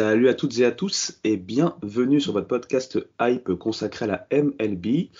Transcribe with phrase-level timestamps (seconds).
[0.00, 4.26] Salut à toutes et à tous et bienvenue sur votre podcast Hype consacré à la
[4.32, 5.10] MLB.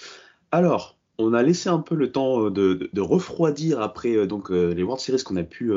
[0.52, 4.73] Alors, on a laissé un peu le temps euh, de, refroidir après euh, donc euh,
[4.73, 5.71] les World Series qu'on a pu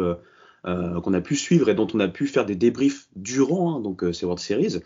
[0.63, 4.05] qu'on a pu suivre et dont on a pu faire des débriefs durant hein, donc
[4.13, 4.79] ces World Series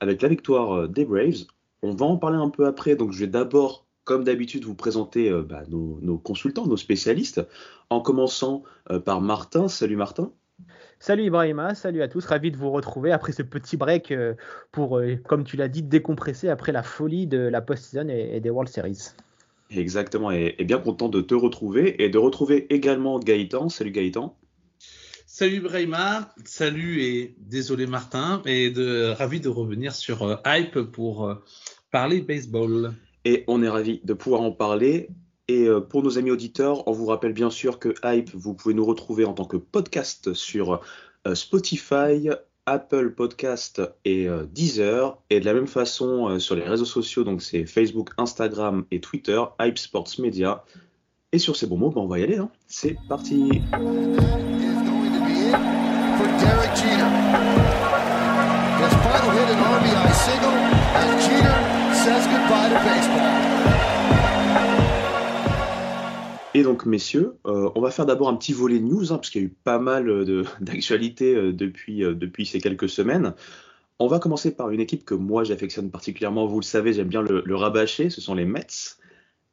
[0.00, 1.46] avec la victoire des Braves.
[1.80, 2.94] On va en parler un peu après.
[2.94, 7.40] Donc, je vais d'abord, comme d'habitude, vous présenter bah, nos, consultants, nos spécialistes,
[7.88, 8.64] en commençant
[9.06, 9.68] par Martin.
[9.68, 10.30] Salut Martin.
[11.02, 14.34] Salut Ibrahima, salut à tous, ravi de vous retrouver après ce petit break euh,
[14.70, 18.40] pour, euh, comme tu l'as dit, décompresser après la folie de la post-season et, et
[18.40, 19.08] des World Series.
[19.72, 23.68] Exactement, et, et bien content de te retrouver et de retrouver également Gaëtan.
[23.68, 24.38] Salut Gaëtan.
[25.26, 31.26] Salut Brahima, salut et désolé Martin, et de, ravi de revenir sur euh, Hype pour
[31.26, 31.34] euh,
[31.90, 32.92] parler baseball.
[33.24, 35.08] Et on est ravi de pouvoir en parler.
[35.48, 38.74] Et euh, pour nos amis auditeurs, on vous rappelle bien sûr que Hype, vous pouvez
[38.74, 40.80] nous retrouver en tant que podcast sur
[41.26, 42.30] euh, Spotify,
[42.66, 45.18] Apple Podcast et euh, Deezer.
[45.30, 49.42] Et de la même façon sur les réseaux sociaux, donc c'est Facebook, Instagram et Twitter,
[49.60, 50.64] Hype Sports Media.
[51.32, 52.38] Et sur ces bons mots, ben, on va y aller.
[52.38, 52.50] hein.
[52.66, 53.62] C'est parti.
[59.02, 60.58] final hit RBI single.
[66.54, 69.40] Et donc, messieurs, euh, on va faire d'abord un petit volet news, hein, parce qu'il
[69.42, 73.34] y a eu pas mal de- d'actualités euh, depuis, euh, depuis ces quelques semaines.
[73.98, 77.22] On va commencer par une équipe que moi j'affectionne particulièrement, vous le savez, j'aime bien
[77.22, 78.66] le, le rabâcher, ce sont les Mets.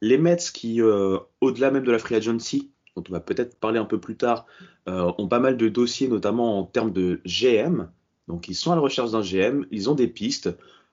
[0.02, 3.78] Les Mets qui, euh, au-delà même de la free agency, dont on va peut-être parler
[3.78, 4.46] un peu plus tard,
[4.88, 7.88] euh, ont pas mal de dossiers, notamment en termes de GM.
[8.28, 10.50] Donc ils sont à la recherche d'un GM, ils ont des pistes.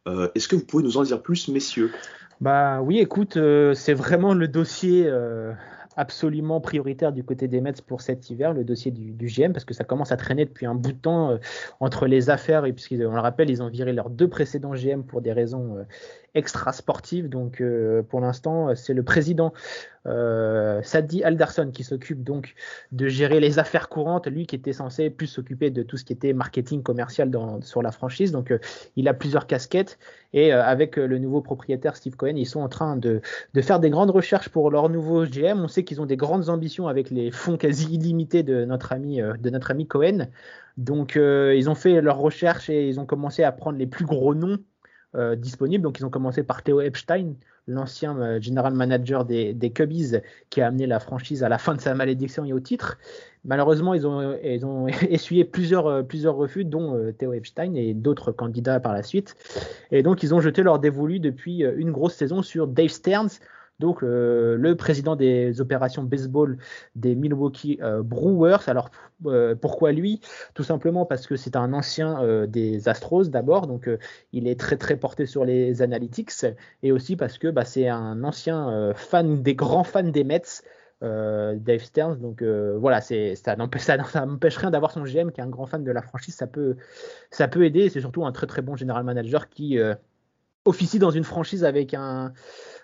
[0.07, 1.91] Euh, Est-ce que vous pouvez nous en dire plus, messieurs?
[2.39, 5.53] Bah oui, écoute, euh, c'est vraiment le dossier euh,
[5.97, 9.73] absolument prioritaire du côté des Mets pour cet hiver, le dossier du, GM, parce que
[9.73, 11.37] ça commence à traîner depuis un bout de temps euh,
[11.79, 15.21] entre les affaires, et puisqu'on le rappelle, ils ont viré leurs deux précédents GM pour
[15.21, 15.83] des raisons euh,
[16.37, 17.29] extra-sportives.
[17.29, 19.53] Donc euh, pour l'instant, euh, c'est le président
[20.05, 22.53] euh, Sadi Alderson qui s'occupe donc
[22.91, 26.13] de gérer les affaires courantes, lui qui était censé plus s'occuper de tout ce qui
[26.13, 27.31] était marketing commercial
[27.61, 28.31] sur la franchise.
[28.31, 28.59] Donc euh,
[28.95, 29.97] il a plusieurs casquettes
[30.33, 33.21] et avec le nouveau propriétaire Steve Cohen, ils sont en train de,
[33.53, 35.59] de faire des grandes recherches pour leur nouveau GM.
[35.59, 39.19] On sait qu'ils ont des grandes ambitions avec les fonds quasi illimités de notre ami,
[39.19, 40.27] de notre ami Cohen.
[40.75, 44.35] Donc ils ont fait leurs recherches et ils ont commencé à prendre les plus gros
[44.35, 44.57] noms
[45.15, 45.83] euh, disponibles.
[45.83, 47.33] Donc ils ont commencé par Theo Epstein,
[47.67, 50.17] l'ancien euh, general manager des, Cubbies,
[50.49, 52.97] qui a amené la franchise à la fin de sa malédiction et au titre.
[53.47, 58.31] Malheureusement, ils ont, ont essuyé plusieurs, euh, plusieurs refus, dont euh, Theo Epstein et d'autres
[58.31, 59.35] candidats par la suite.
[59.89, 63.39] Et donc, ils ont jeté leur dévolu depuis euh, une grosse saison sur Dave Stearns,
[63.79, 66.57] donc euh, le président des opérations baseball
[66.95, 68.67] des Milwaukee euh, Brewers.
[68.67, 68.89] Alors,
[69.25, 70.21] euh, pourquoi lui?
[70.55, 73.89] Tout simplement parce que c'est un ancien des Astros d'abord, donc
[74.31, 76.45] il est très très porté sur les analytics,
[76.83, 80.63] et aussi parce que bah, c'est un ancien fan des grands fans des Mets.
[80.99, 85.83] Dave Stearns, donc voilà, ça n'empêche rien d'avoir son GM qui est un grand fan
[85.83, 86.75] de la franchise, ça peut
[87.29, 87.89] ça peut aider.
[87.89, 89.77] C'est surtout un très très bon general manager qui
[90.65, 92.33] officie dans une franchise avec un,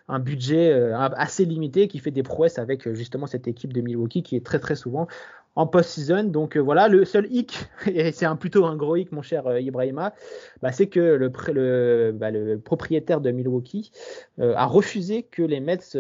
[0.08, 3.82] un budget euh, assez limité, qui fait des prouesses avec euh, justement cette équipe de
[3.82, 5.08] Milwaukee qui est très très souvent
[5.56, 6.26] en post-season.
[6.26, 9.58] Donc euh, voilà, le seul hic, et c'est un, plutôt un gros hic, mon cher
[9.60, 10.14] Ibrahima,
[10.62, 13.92] bah, c'est que le, bah, le propriétaire de Milwaukee
[14.40, 15.98] a refusé que les Mets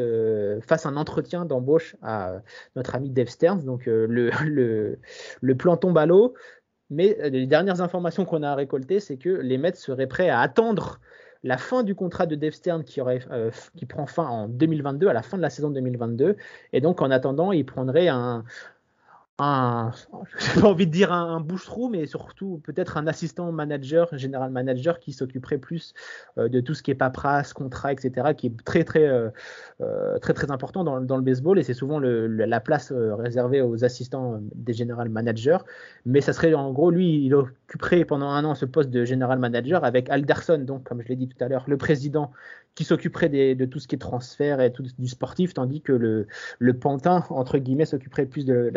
[0.61, 2.41] fassent un entretien d'embauche à
[2.75, 3.63] notre ami Dave Stearns.
[3.63, 4.07] Donc le,
[4.45, 4.99] le,
[5.41, 6.33] le plan tombe à l'eau.
[6.89, 10.99] Mais les dernières informations qu'on a récoltées, c'est que les Mets seraient prêts à attendre
[11.43, 15.13] la fin du contrat de Dave Stern qui, euh, qui prend fin en 2022, à
[15.13, 16.37] la fin de la saison 2022.
[16.71, 18.45] Et donc, en attendant, il prendrait un,
[19.39, 19.91] un,
[20.37, 24.99] j'ai pas envie de dire un, bouche-trou, mais surtout peut-être un assistant manager, général manager,
[24.99, 25.93] qui s'occuperait plus
[26.37, 29.29] euh, de tout ce qui est paperasse, contrat, etc., qui est très très euh,
[29.81, 33.61] euh, très très important dans, dans, le baseball et c'est souvent le, la place réservée
[33.61, 35.57] aux assistants des général managers.
[36.05, 39.39] Mais ça serait en gros lui, il occuperait pendant un an ce poste de général
[39.39, 42.31] manager avec Alderson, donc comme je l'ai dit tout à l'heure, le président
[42.75, 46.27] qui s'occuperait de tout ce qui est transfert et tout du sportif, tandis que le,
[46.59, 48.71] le pantin, entre guillemets, s'occuperait plus de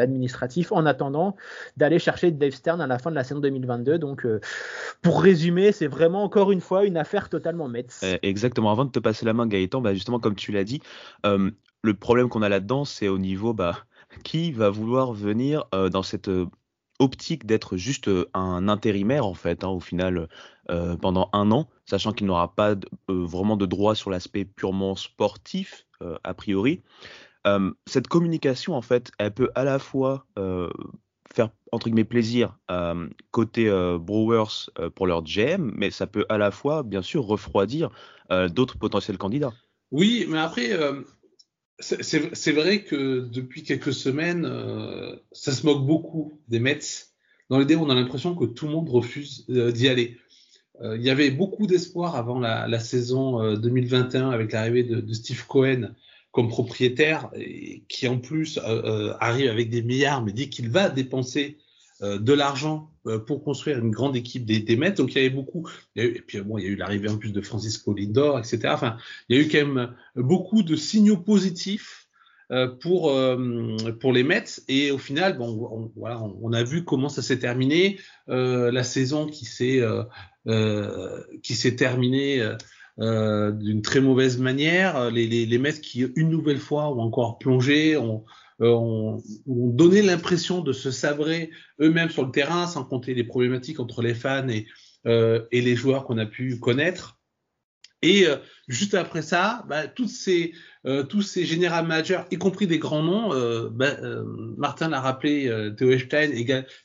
[0.70, 1.36] en attendant
[1.76, 3.98] d'aller chercher Dave Stern à la fin de la saison 2022.
[3.98, 4.40] Donc, euh,
[5.02, 7.86] pour résumer, c'est vraiment encore une fois une affaire totalement Mets.
[8.02, 8.70] Eh, exactement.
[8.70, 10.80] Avant de te passer la main, Gaëtan, bah justement, comme tu l'as dit,
[11.24, 11.50] euh,
[11.82, 13.84] le problème qu'on a là-dedans, c'est au niveau, bah,
[14.24, 16.30] qui va vouloir venir euh, dans cette
[16.98, 20.28] optique d'être juste un intérimaire en fait hein, au final
[21.02, 22.74] pendant un an, sachant qu'il n'aura pas
[23.06, 25.86] vraiment de droit sur l'aspect purement sportif
[26.24, 26.80] a priori.
[27.86, 30.26] Cette communication en fait, elle peut à la fois
[31.34, 32.58] faire entre guillemets plaisir
[33.30, 33.70] côté
[34.00, 37.90] Brewers pour leur GM, mais ça peut à la fois bien sûr refroidir
[38.50, 39.52] d'autres potentiels candidats.
[39.92, 40.70] Oui, mais après,
[41.78, 46.80] c'est vrai que depuis quelques semaines, euh, ça se moque beaucoup des Mets.
[47.50, 50.16] Dans l'idée, on a l'impression que tout le monde refuse euh, d'y aller.
[50.82, 55.94] Euh, il y avait beaucoup d'espoir avant la, saison 2021 avec l'arrivée de, Steve Cohen
[56.36, 58.60] comme propriétaire, et qui en plus
[59.20, 61.56] arrive avec des milliards, mais dit qu'il va dépenser
[62.02, 64.90] euh, de l'argent euh, pour construire une grande équipe des, Mets.
[64.90, 65.66] Donc il y avait beaucoup.
[65.94, 68.58] et puis bon, il y a eu l'arrivée en plus de Francisco Lindor, etc.
[68.66, 68.98] Enfin,
[69.30, 72.06] il y a eu quand même beaucoup de signaux positifs
[72.50, 73.18] euh, pour
[73.98, 74.60] pour les Mets.
[74.68, 77.98] Et au final, bon, on, voilà, on, a vu comment ça s'est terminé.
[78.26, 79.80] la saison qui s'est
[81.42, 82.46] qui s'est terminée.
[82.98, 87.96] D'une très mauvaise manière, les, les, les Mets qui une nouvelle fois ont encore plongé,
[87.96, 88.24] ont,
[88.62, 91.50] euh, ont, donné l'impression de se sabrer
[91.80, 94.66] eux-mêmes sur le terrain, sans compter les problématiques entre les fans et,
[95.06, 97.18] euh, et les joueurs qu'on a pu connaître.
[98.00, 98.36] Et euh,
[98.68, 100.54] juste après ça, bah, toutes ces,
[100.86, 103.96] euh, tous ces général managers, y compris des grands noms, euh, bah,
[104.56, 106.30] Martin l'a rappelé, Theo Epstein,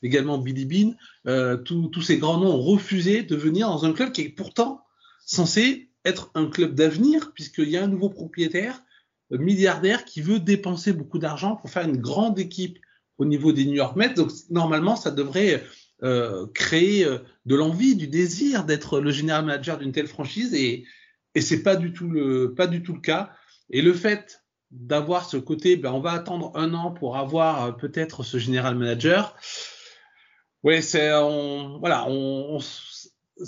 [0.02, 4.22] également Billy Bean, tous ces grands noms ont refusé de venir dans un club qui
[4.22, 4.82] est pourtant
[5.26, 8.84] censé être un club d'avenir, puisqu'il y a un nouveau propriétaire
[9.32, 12.80] milliardaire qui veut dépenser beaucoup d'argent pour faire une grande équipe
[13.18, 14.14] au niveau des New York Mets.
[14.14, 15.64] Donc normalement, ça devrait
[16.04, 20.86] euh, créer euh, de l'envie, du désir d'être le général manager d'une telle franchise et
[21.40, 23.32] c'est pas du tout le pas du tout le cas.
[23.70, 27.72] Et le fait d'avoir ce côté, ben on va attendre un an pour avoir euh,
[27.72, 29.36] peut-être ce général manager.
[30.64, 31.10] Ouais, c'est
[31.80, 32.60] voilà, on, on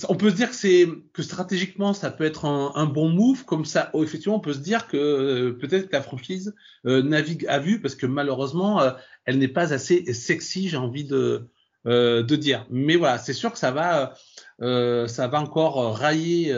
[0.10, 3.66] on peut se dire que c'est que stratégiquement ça peut être un, bon move comme
[3.66, 6.56] ça oh, effectivement on peut se dire que euh, peut-être la franchise
[6.86, 8.92] euh, navigue à vue parce que malheureusement euh,
[9.26, 11.48] elle n'est pas assez sexy j'ai envie de
[11.86, 12.66] de dire.
[12.70, 14.14] Mais voilà c'est sûr que ça va
[14.62, 16.58] ça va encore railler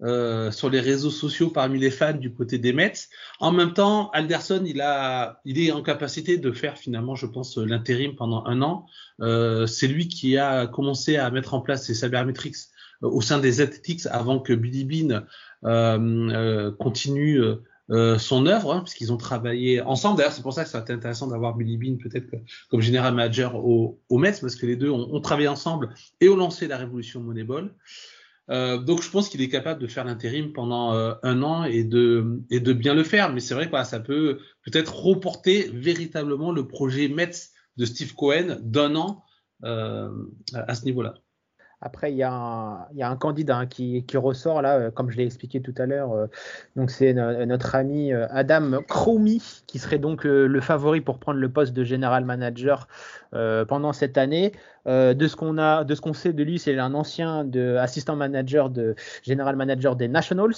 [0.00, 2.94] sur les réseaux sociaux parmi les fans du côté des Mets.
[3.38, 7.58] En même temps Alderson il a il est en capacité de faire finalement je pense
[7.58, 8.86] l'intérim pendant un an.
[9.66, 12.71] C'est lui qui a commencé à mettre en place ses sabermetrics
[13.02, 15.22] au sein des Athletics avant que Billy Bean
[15.64, 17.40] euh, euh, continue
[17.90, 20.18] euh, son œuvre, hein, puisqu'ils ont travaillé ensemble.
[20.18, 22.26] D'ailleurs, c'est pour ça que c'est intéressant d'avoir Billy Bean peut-être
[22.70, 25.90] comme général manager au, au Mets, parce que les deux ont, travaillé ensemble
[26.20, 27.74] et ont lancé la révolution Moneyball.
[28.48, 32.60] Donc je pense qu'il est capable de faire l'intérim pendant un an et de, et
[32.60, 33.32] de bien le faire.
[33.32, 37.30] Mais c'est vrai que ça peut peut-être reporter véritablement le projet Mets
[37.78, 39.24] de Steve Cohen d'un an
[39.62, 41.14] à ce niveau-là.
[41.84, 45.74] Après, il y, a un, candidat qui, ressort là, euh, comme je l'ai expliqué tout
[45.78, 46.12] à l'heure.
[46.12, 46.26] Euh,
[46.76, 51.48] donc, c'est notre ami euh, Adam Cromie qui serait donc le favori pour prendre le
[51.48, 52.86] poste de general manager
[53.32, 54.52] pendant cette année.
[54.86, 57.48] de ce qu'on a, de ce qu'on sait de lui, c'est un ancien
[57.78, 60.54] assistant manager de general manager des Nationals.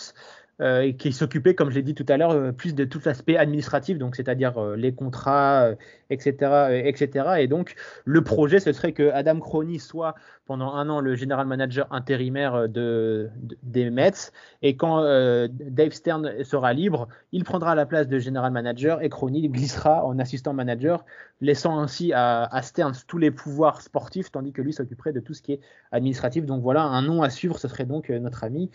[0.61, 3.37] Euh, qui s'occupait, comme je l'ai dit tout à l'heure, euh, plus de tout l'aspect
[3.37, 5.70] administratif, donc c'est-à-dire euh, les contrats,
[6.11, 7.26] etc., etc.
[7.40, 10.14] Et donc le projet, ce serait que Adam Crony soit
[10.46, 13.30] pendant un an le général manager intérimaire de,
[13.64, 14.30] des Mets,
[14.62, 15.02] et quand
[15.49, 20.20] Dave Stern sera libre, il prendra la place de général manager et Crony glissera en
[20.20, 21.04] assistant manager,
[21.40, 25.34] laissant ainsi à, à Stern tous les pouvoirs sportifs, tandis que lui s'occuperait de tout
[25.34, 25.60] ce qui est
[25.92, 26.46] administratif.
[26.46, 28.70] Donc voilà, un nom à suivre, ce serait donc notre ami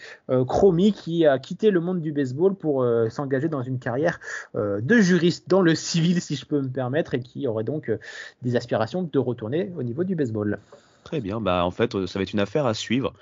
[0.47, 4.19] Crony qui a quitté le monde du baseball pour euh, s'engager dans une carrière
[4.55, 7.89] euh, de juriste dans le civil, si je peux me permettre, et qui aurait donc
[7.89, 7.99] euh,
[8.41, 10.59] des aspirations de retourner au niveau du baseball.
[11.03, 13.13] Très bien, bah en fait, ça va être une affaire à suivre.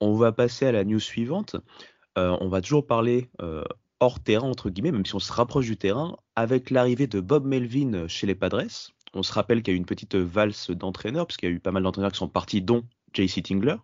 [0.00, 1.56] On va passer à la news suivante.
[2.16, 3.28] on va toujours parler
[4.00, 7.46] hors terrain, entre guillemets, même si on se rapproche du terrain, avec l'arrivée de Bob
[7.46, 8.62] Melvin chez les Padres.
[9.14, 11.54] on se rappelle qu'il y a eu une petite valse d'entraîneurs, parce qu'il y a
[11.54, 13.76] eu pas mal d'entraîneurs qui sont partis, dont JC Tingler.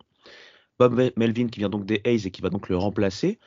[0.79, 3.39] Bob Melvin qui vient donc des Hayes et qui va donc le remplacer.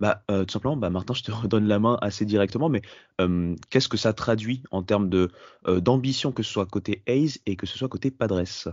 [0.00, 2.82] Bah, euh, tout simplement, bah, Martin, je te redonne la main assez directement, mais
[3.20, 7.56] euh, qu'est-ce que ça traduit en termes euh, d'ambition, que ce soit côté Hayes et
[7.56, 8.68] que ce soit côté Padres?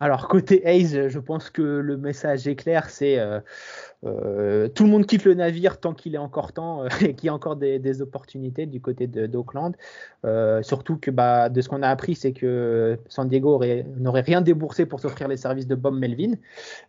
[0.00, 3.40] Alors côté Hayes, je pense que le message est clair, c'est euh,
[4.04, 7.26] euh, tout le monde quitte le navire tant qu'il est encore temps euh, et qu'il
[7.26, 9.74] y a encore des, opportunités du côté d'Auckland.
[10.62, 13.60] surtout que bah, de ce qu'on a appris, c'est que San Diego
[13.96, 16.34] n'aurait rien déboursé pour s'offrir les services de Bob Melvin.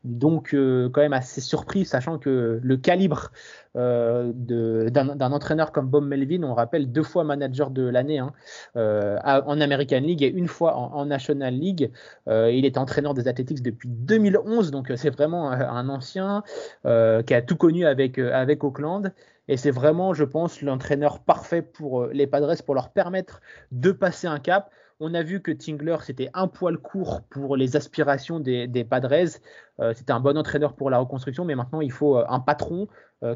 [0.04, 3.32] Donc quand même assez surpris, sachant que le calibre
[3.76, 8.34] d'un entraîneur comme Bob Melvin, on rappelle deux fois manager de l'année hein,
[8.76, 11.92] en American League et une fois en, National League.
[12.28, 16.44] il est entraîneur des Athletics depuis 2011, donc euh, c'est vraiment euh, un ancien
[16.86, 19.14] euh, qui a tout connu avec, avec Auckland.
[19.48, 24.28] Et c'est vraiment, je pense, l'entraîneur parfait pour les Padres pour leur permettre de passer
[24.28, 24.70] un cap.
[25.02, 29.40] On a vu que Tingler, c'était un poil court pour les aspirations des, Padres.
[29.94, 32.90] c'était un bon entraîneur pour la reconstruction, mais maintenant, il faut un patron,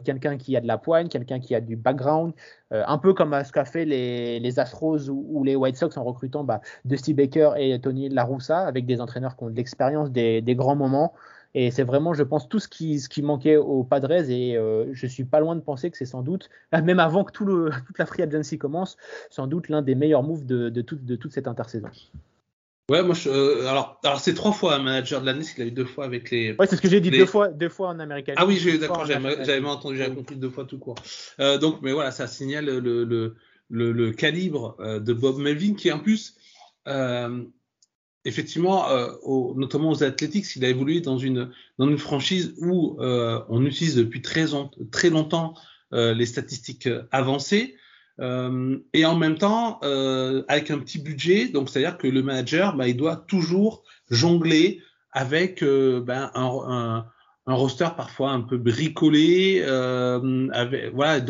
[0.03, 2.33] quelqu'un qui a de la poigne, quelqu'un qui a du background,
[2.71, 6.43] un peu comme ce qu'a fait les, les Astros ou, les White Sox en recrutant
[6.43, 10.43] bah, Dusty Baker et Tony La Russa, avec des entraîneurs qui ont de l'expérience des,
[10.55, 11.13] grands moments.
[11.55, 14.29] Et c'est vraiment, je pense, tout ce qui, ce qui manquait aux Padres.
[14.29, 17.31] Et euh, je suis pas loin de penser que c'est sans doute, même avant que
[17.31, 18.97] tout le, toute la free agency commence,
[19.29, 21.89] sans doute l'un des meilleurs moves de, de, de toute cette intersaison.
[22.91, 25.63] Ouais, moi, je, euh, alors, alors c'est trois fois un manager de l'année, c'est qu'il
[25.63, 26.53] a eu deux fois avec les.
[26.59, 28.33] Ouais, c'est ce que j'ai dit deux fois, deux fois en américain.
[28.35, 30.95] Ah oui, d'accord, j'avais mal entendu, j'avais compris deux fois tout court.
[31.39, 33.35] Euh, donc, mais voilà, ça signale le, le,
[33.69, 36.35] le, le calibre euh, de Bob Melvin, qui en plus,
[36.89, 37.43] euh,
[38.25, 42.97] effectivement, euh, au, notamment aux Athletics, il a évolué dans une dans une franchise où
[42.99, 44.45] on utilise depuis très,
[44.91, 45.55] très longtemps
[45.91, 47.75] les statistiques avancées.
[48.19, 52.75] Euh, et en même temps, euh, avec un petit budget, donc c'est-à-dire que le manager,
[52.75, 57.05] bah, il doit toujours jongler avec euh, ben, un, un,
[57.47, 59.63] un, roster parfois un peu bricolé.
[59.65, 61.25] Euh, avec, voilà,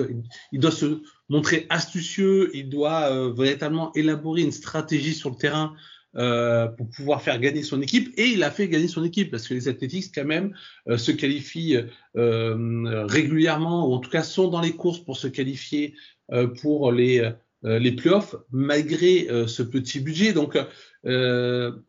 [0.52, 5.74] il doit, se montrer astucieux, il doit véritablement élaborer une stratégie sur le terrain
[6.16, 9.48] euh, pour pouvoir faire gagner son équipe et il a fait gagner son équipe parce
[9.48, 10.54] que les Athletics quand même
[10.88, 11.78] euh, se qualifient
[12.16, 15.96] euh, régulièrement ou en tout cas sont dans les courses pour se qualifier
[16.32, 17.20] euh, pour les
[17.66, 20.34] euh, les playoffs malgré euh, ce petit budget.
[20.34, 20.58] Donc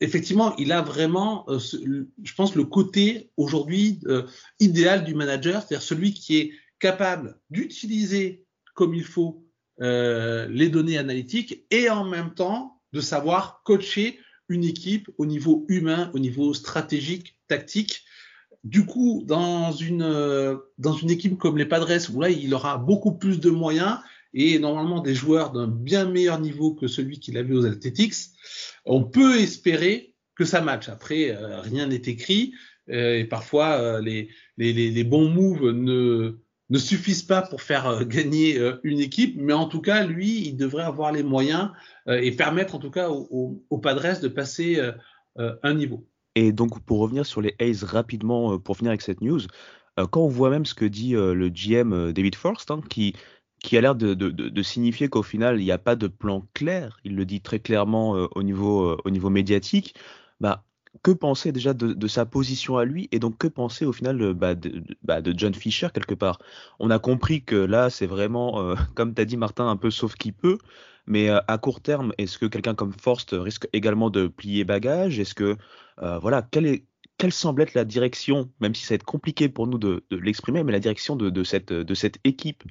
[0.00, 4.00] effectivement, il a vraiment, je pense, le côté aujourd'hui
[4.59, 9.45] idéal du manager, c'est-à-dire celui qui est capable d'utiliser comme il faut
[9.78, 16.10] les données analytiques et en même temps de savoir coacher une équipe au niveau humain,
[16.14, 18.04] au niveau stratégique, tactique.
[18.62, 23.12] Du coup, dans une, dans une équipe comme les Padres, où là, il aura beaucoup
[23.12, 23.98] plus de moyens,
[24.34, 28.14] et normalement des joueurs d'un bien meilleur niveau que celui qu'il avait aux Athletics,
[28.84, 30.88] on peut espérer que ça matche.
[30.88, 32.52] Après, euh, rien n'est écrit
[32.90, 36.40] euh, et parfois euh, les, les, les, bons moves ne,
[36.71, 40.85] ne suffisent pas pour faire gagner une équipe, mais en tout cas, lui, il devrait
[40.85, 41.71] avoir les moyens
[42.09, 44.80] et permettre en tout cas aux, aux Padres de passer
[45.37, 46.06] un niveau.
[46.37, 49.40] Et donc, pour revenir sur les A's rapidement, pour finir avec cette news,
[49.97, 53.14] quand on voit même ce que dit le GM David Forst, hein, qui
[53.64, 56.47] qui a l'air de, de, de, signifier qu'au final, il n'y a pas de plan
[56.52, 56.99] clair.
[57.02, 59.94] Il le dit très clairement euh, au, niveau, euh, au niveau médiatique.
[60.38, 60.64] Bah,
[61.02, 64.34] que penser déjà de, sa position à lui et donc que penser au final euh,
[64.34, 64.54] bah,
[65.02, 66.38] bah, de, John Fisher quelque part
[66.78, 70.14] On a compris que là, c'est vraiment, comme tu as dit Martin, un peu sauf
[70.14, 70.58] qui peut.
[71.06, 75.18] Mais à court terme, est-ce que quelqu'un comme Forst risque également de plier bagage?
[75.18, 75.58] Est-ce que,
[75.98, 76.40] voilà,
[77.18, 80.64] quelle semble être la direction, même si ça va être compliqué pour nous de, l'exprimer,
[80.64, 82.64] mais la direction de, cette, de cette équipe?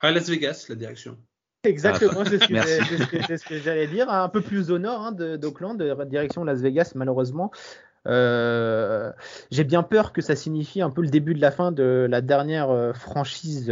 [0.00, 1.18] À Las Vegas, la direction.
[1.64, 4.08] Exactement, c'est ce que, j'allais dire.
[4.10, 5.76] Un peu plus au nord hein, d'Auckland,
[6.08, 7.50] direction Las Vegas, malheureusement.
[8.06, 9.12] Euh,
[9.50, 12.22] j'ai bien peur que ça signifie un peu le début de la fin de la
[12.22, 13.66] dernière euh, franchise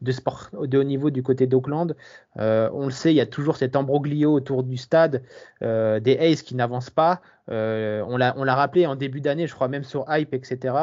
[0.00, 1.96] de sport de haut niveau du côté d'Auckland.
[2.38, 5.22] Euh, on le sait, il y a toujours cet embroglio autour du stade,
[5.60, 7.20] des Aces qui n'avancent pas.
[7.48, 10.74] on l'a rappelé en début d'année, je crois même sur Hype, etc.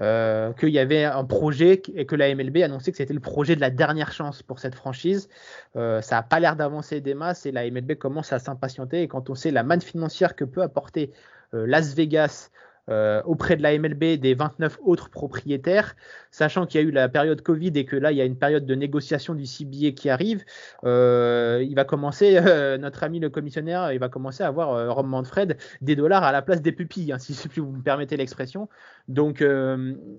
[0.00, 3.56] Euh, qu'il y avait un projet et que la MLB annonçait que c'était le projet
[3.56, 5.28] de la dernière chance pour cette franchise.
[5.74, 9.02] Euh, ça n'a pas l'air d'avancer des masses et la MLB commence à s'impatienter.
[9.02, 11.10] Et quand on sait la manne financière que peut apporter
[11.52, 12.50] euh, Las Vegas
[12.88, 15.96] euh, auprès de la MLB des 29 autres propriétaires,
[16.30, 18.36] sachant qu'il y a eu la période Covid et que là il y a une
[18.36, 20.44] période de négociation du CBA qui arrive,
[20.84, 24.90] euh, il va commencer, euh, notre ami le commissionnaire, il va commencer à avoir euh,
[24.90, 28.68] Rob Manfred des dollars à la place des pupilles, hein, si, vous me permettez l'expression.
[29.08, 29.42] Donc,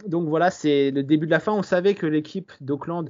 [0.08, 1.52] donc voilà, c'est le début de la fin.
[1.52, 3.10] On savait que l'équipe d'Auckland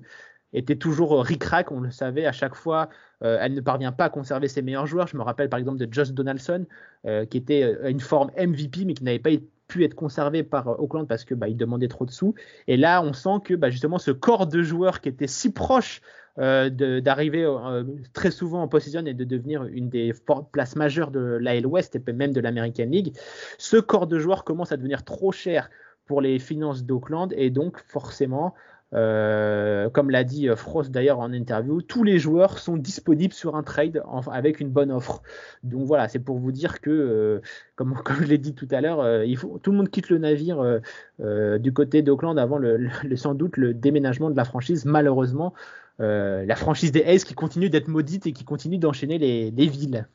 [0.54, 2.90] était toujours ric-rac, on le savait à chaque fois.
[3.22, 5.08] elle ne parvient pas à conserver ses meilleurs joueurs.
[5.08, 6.66] Je me rappelle par exemple de Josh Donaldson,
[7.04, 9.30] qui était à une forme MVP, mais qui n'avait pas
[9.70, 12.36] pu être conservé par Auckland parce que bah, il demandait trop de sous.
[12.68, 16.02] Et là, on sent que bah, justement ce corps de joueurs qui était si proche
[16.38, 16.70] euh,
[17.02, 20.14] d'arriver euh, très souvent en post et de devenir une des
[20.52, 23.14] places majeures de l'AL West et même de l'American League,
[23.58, 25.70] ce corps de joueurs commence à devenir trop cher
[26.06, 28.56] pour les finances d'Auckland et donc forcément
[28.94, 33.64] euh, comme l'a dit Frost d'ailleurs en interview, tous les joueurs sont disponibles sur un
[33.64, 35.22] trade avec une bonne offre.
[35.64, 37.42] Donc voilà, c'est pour vous dire que,
[37.76, 40.18] comme, comme, je l'ai dit tout à l'heure, il faut tout le monde quitte le
[40.18, 40.80] navire
[41.20, 45.54] du côté d'Auckland avant le, sans doute le déménagement de la franchise, malheureusement.
[46.02, 50.08] Euh, la franchise des Aces qui continue d'être maudite et qui continue d'enchaîner les, villes.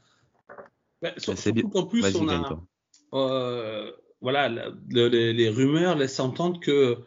[1.03, 2.59] Bah, surtout qu'en plus, on a,
[3.13, 3.91] euh,
[4.23, 4.49] voilà,
[4.89, 6.99] les, rumeurs laissent entendre que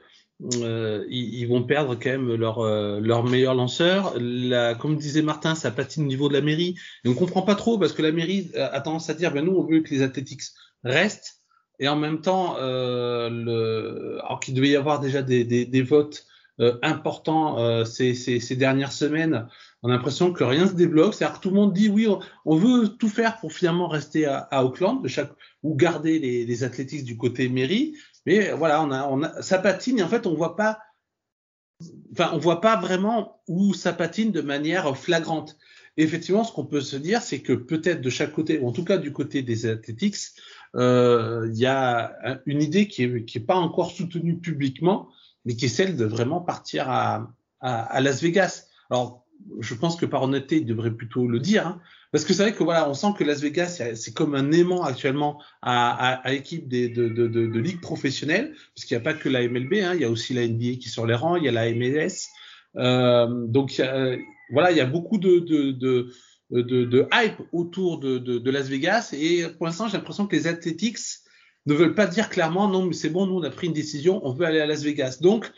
[0.62, 2.63] euh, ils, vont perdre quand même leur,
[3.00, 4.13] leur meilleur lanceur.
[4.20, 6.75] La, comme disait Martin, ça patine au niveau de la mairie.
[7.03, 9.53] Et on comprend pas trop parce que la mairie a tendance à dire, ben nous,
[9.53, 10.44] on veut que les Athletics
[10.84, 11.41] restent.
[11.79, 16.27] Et en même temps, le, alors qu'il devait y avoir déjà des, votes
[16.60, 19.48] euh, important euh, ces, dernières semaines.
[19.84, 21.13] On a l'impression que rien se débloque.
[21.13, 22.08] C'est-à-dire que tout le monde dit oui,
[22.46, 25.06] on, veut tout faire pour finalement rester à, Auckland
[25.62, 27.94] ou garder les, les athlétiques du côté mairie.
[28.27, 30.79] Mais voilà, on a, on a, ça patine et en fait, on voit pas,
[32.12, 35.57] enfin, on voit pas vraiment où ça patine de manière flagrante.
[35.96, 38.84] Effectivement, ce qu'on peut se dire, c'est que peut-être de chaque côté, ou en tout
[38.84, 40.17] cas du côté des Athletics,
[40.75, 45.07] euh, il y a une idée qui est, qui est pas encore soutenue publiquement,
[45.46, 48.65] mais qui est celle de vraiment partir à, à, à Las Vegas.
[48.89, 49.25] Alors,
[49.60, 52.53] je pense que par honnêteté, il devrait plutôt le dire, hein, parce que c'est vrai
[52.53, 56.67] que voilà, on sent que Las Vegas, c'est comme un aimant actuellement à, à, l'équipe
[56.67, 60.01] de, de, de, ligues professionnelles, parce qu'il n'y a pas que la MLB, hein, il
[60.01, 62.27] y a aussi la NBA qui est sur les rangs, il y a la MLS.
[62.75, 63.82] Euh, donc
[64.51, 69.88] voilà, il y a beaucoup de, de, hype autour de Las Vegas, et pour l'instant,
[69.88, 70.98] j'ai l'impression que les Athletics
[71.67, 74.22] ne veulent pas dire clairement non, mais c'est bon, nous on a pris une décision,
[74.25, 75.17] on veut aller à Las Vegas.
[75.22, 75.51] Donc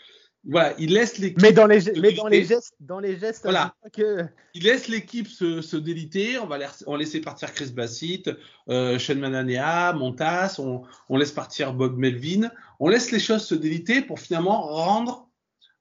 [0.46, 1.42] voilà, il laisse l'équipe.
[1.42, 3.74] Mais dans les, mais dans les gestes, dans les gestes, voilà.
[3.92, 4.26] Que...
[4.54, 6.40] Il laisse l'équipe se, se, déliter.
[6.40, 8.30] On va on laisser partir Chris Bassett,
[8.70, 10.56] euh, Sean Mananea, Montas.
[10.60, 12.50] On, on, laisse partir Bob Melvin.
[12.80, 15.30] On laisse les choses se déliter pour finalement rendre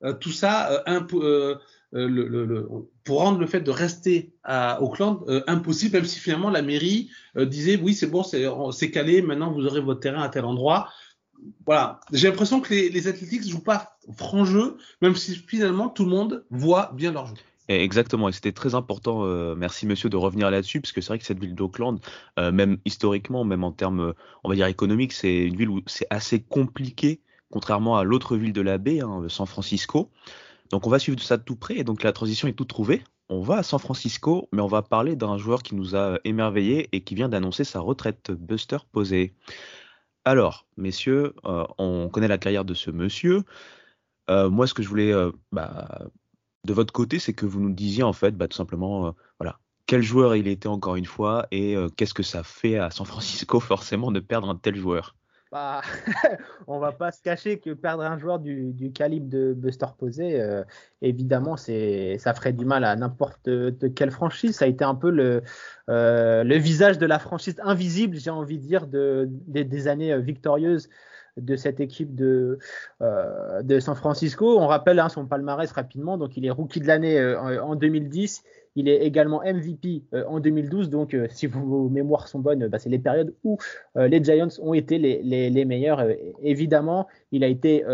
[0.05, 1.01] euh, tout ça euh.
[1.15, 1.57] Euh,
[1.95, 2.69] euh, le, le,
[3.03, 7.81] pour rendre le fait de rester à Auckland impossible, même si finalement la mairie disait
[7.83, 10.91] oui c'est bon c'est calé, maintenant vous aurez votre terrain à tel endroit.
[11.67, 16.05] Voilà, j'ai l'impression que les, les Athletics jouent pas franc jeu, même si finalement tout
[16.05, 17.35] le monde voit bien leur jeu.
[17.69, 21.19] Exactement, et c'était très important, euh, merci monsieur, de revenir là-dessus, parce que c'est vrai
[21.19, 22.01] que cette ville d'Auckland,
[22.39, 26.07] euh, même historiquement, même en termes, on va dire, économiques, c'est une ville où c'est
[26.09, 27.21] assez compliqué,
[27.51, 30.11] contrairement à l'autre ville de la baie, hein, San Francisco.
[30.71, 31.79] Donc on va suivre ça de tout près.
[31.79, 33.03] Et donc la transition est toute trouvée.
[33.29, 36.89] On va à San Francisco, mais on va parler d'un joueur qui nous a émerveillé
[36.93, 39.35] et qui vient d'annoncer sa retraite, Buster Posey.
[40.29, 43.45] Alors, messieurs, euh, on connaît la carrière de ce monsieur.
[44.31, 46.03] Euh, moi, ce que je voulais, euh, bah,
[46.65, 50.03] de votre côté, c'est que vous nous disiez en fait, bah, tout simplement, voilà, quel
[50.03, 54.13] joueur il était encore une fois et qu'est-ce que ça fait à San Francisco forcément
[54.13, 55.17] de perdre un tel joueur?
[55.51, 55.81] Bah,
[56.67, 60.63] on va pas se cacher que perdre un joueur du, calibre de Buster Posey, euh,
[61.01, 63.49] évidemment, ça ferait du mal à n'importe
[63.95, 64.57] quelle franchise.
[64.57, 65.43] Ça a été un peu le,
[65.89, 70.19] euh, le visage de la franchise invisible, j'ai envie de dire, de, des années euh,
[70.19, 70.91] victorieuses
[71.39, 72.59] de cette équipe de,
[73.01, 74.59] de San Francisco.
[74.59, 76.19] On rappelle hein, son palmarès rapidement.
[76.19, 78.43] Donc, il est rookie de l'année en 2010.
[78.79, 82.79] Il est également MVP euh, en 2012, donc euh, si vos mémoires sont bonnes, bah,
[82.79, 83.59] c'est les périodes où
[83.97, 86.07] euh, les Giants ont été les, meilleurs.
[86.45, 87.85] évidemment, il a été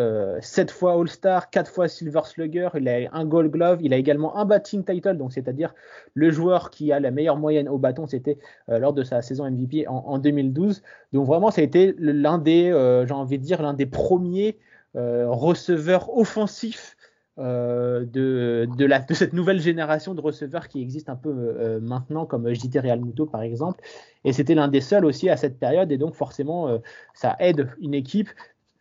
[0.43, 4.37] 7 fois All-Star, 4 fois Silver Slugger, il a un Gold Glove, il a également
[4.37, 5.75] un batting title, donc c'est-à-dire
[6.13, 8.37] le joueur qui a la meilleure moyenne au bâton, c'était
[8.69, 10.83] lors de sa saison MVP en, en 2012.
[11.15, 12.71] Donc vraiment, ça a été l'un des,
[13.09, 14.59] j'ai envie de dire, l'un des premiers
[14.95, 16.94] receveurs offensifs
[17.41, 21.81] euh, de, de, la, de, cette nouvelle génération de receveurs qui existe un peu euh,
[21.81, 23.83] maintenant, comme JT Real Muto par exemple.
[24.23, 26.79] Et c'était l'un des seuls aussi à cette période, et donc forcément, euh,
[27.13, 28.29] ça aide une équipe,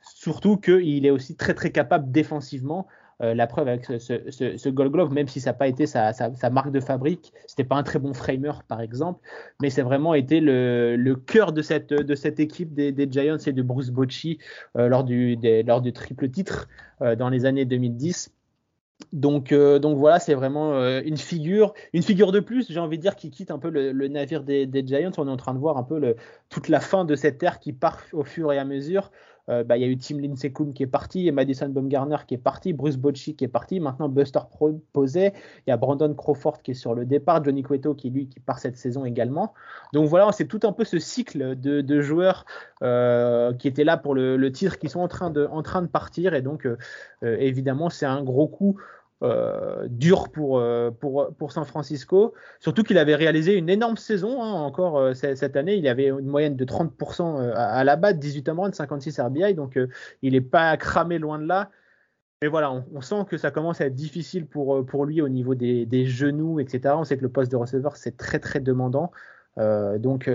[0.04, 2.88] surtout qu'il est aussi très très capable défensivement.
[3.20, 6.50] la preuve avec ce, ce, Gold Glove, même si ça n'a pas été sa, sa,
[6.50, 9.22] marque de fabrique, c'était pas un très bon framer par exemple,
[9.62, 13.54] mais c'est vraiment été le, le cœur de cette, de cette équipe des, Giants et
[13.54, 14.40] de Bruce Bocci
[14.76, 16.68] lors, du, lors du triple titre
[17.00, 18.34] dans les années 2010.
[19.12, 22.98] Donc, euh, donc voilà, c'est vraiment euh, une figure, une figure de plus, j'ai envie
[22.98, 25.12] de dire, qui quitte un peu le, navire des, Giants.
[25.18, 26.16] On est en train de voir un peu
[26.50, 29.12] toute la fin de cette ère qui part au fur et à mesure.
[29.50, 32.36] Euh, bah, il y a eu Tim Lincecum qui est parti, et Madison Baumgartner qui
[32.36, 34.40] est parti, Bruce Bocci qui est parti, maintenant Buster
[34.94, 35.34] Posey,
[35.66, 38.40] il y a Brandon Crawford qui est sur le départ, Johnny Cueto qui lui qui
[38.40, 39.54] part cette saison également.
[39.92, 42.46] Donc voilà, c'est tout un peu ce cycle de, joueurs
[42.82, 45.88] euh, qui étaient là pour le, titre qui sont en train de, en train de
[45.88, 46.78] partir, et donc euh,
[47.22, 48.78] évidemment c'est un gros coup
[49.24, 52.34] euh, dur pour, euh, pour, pour San Francisco.
[52.60, 55.76] Surtout qu'il avait réalisé une énorme saison hein, encore euh, cette année.
[55.76, 59.54] Il avait une moyenne de 30% à, la batte, 18 home runs, 56 RBI.
[59.54, 59.80] Donc
[60.22, 61.70] il n'est pas cramé loin de là.
[62.42, 65.56] Mais voilà, on, sent que ça commence à être difficile pour, pour lui au niveau
[65.56, 66.96] des, des genoux, etc.
[66.98, 69.12] On sait que le poste de receveur, c'est très très demandant.
[69.58, 70.30] donc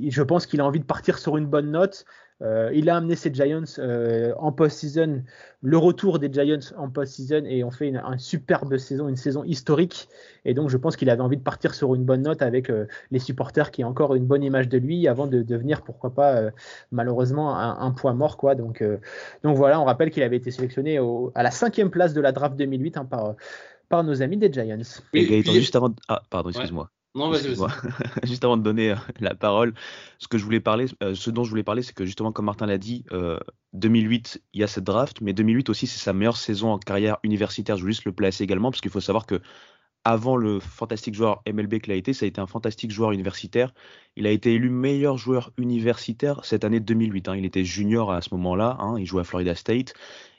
[0.00, 2.04] je pense qu'il a envie de partir sur une bonne note.
[2.42, 5.22] Euh, il a amené ses Giants euh, en post-season,
[5.62, 10.08] le retour des Giants en post-season et on fait une, superbe saison, une saison historique.
[10.44, 12.86] Et donc je pense qu'il avait envie de partir sur une bonne note avec euh,
[13.10, 16.50] les supporters qui ont encore une bonne image de lui avant de devenir, pourquoi pas,
[16.92, 18.36] malheureusement un, point mort.
[18.36, 18.54] Quoi.
[18.54, 18.84] Donc,
[19.42, 20.98] donc voilà, on rappelle qu'il avait été sélectionné
[21.34, 23.34] à la cinquième place de la draft 2008 hein, par,
[23.88, 24.78] par nos amis des Giants.
[25.14, 25.94] Et, juste avant.
[26.08, 26.90] Ah, pardon, excuse-moi.
[27.16, 27.32] Non,
[28.24, 29.72] Juste avant de donner euh, la parole,
[30.18, 32.44] ce que je voulais parler, euh, ce dont je voulais parler, c'est que justement, comme
[32.44, 33.04] Martin l'a dit,
[33.72, 36.78] 2008, euh, il y a cette draft, mais 2008 aussi, c'est sa meilleure saison en
[36.78, 37.78] carrière universitaire.
[37.78, 39.40] Je veux juste le placer également, parce qu'il faut savoir que
[40.04, 43.72] avant le fantastique joueur MLB qu'il a été, ça a été un fantastique joueur universitaire.
[44.16, 47.28] Il a été élu meilleur joueur universitaire cette année 2008.
[47.28, 47.36] Hein.
[47.36, 48.96] Il était junior à ce moment-là, hein.
[48.98, 49.94] il jouait à Florida State.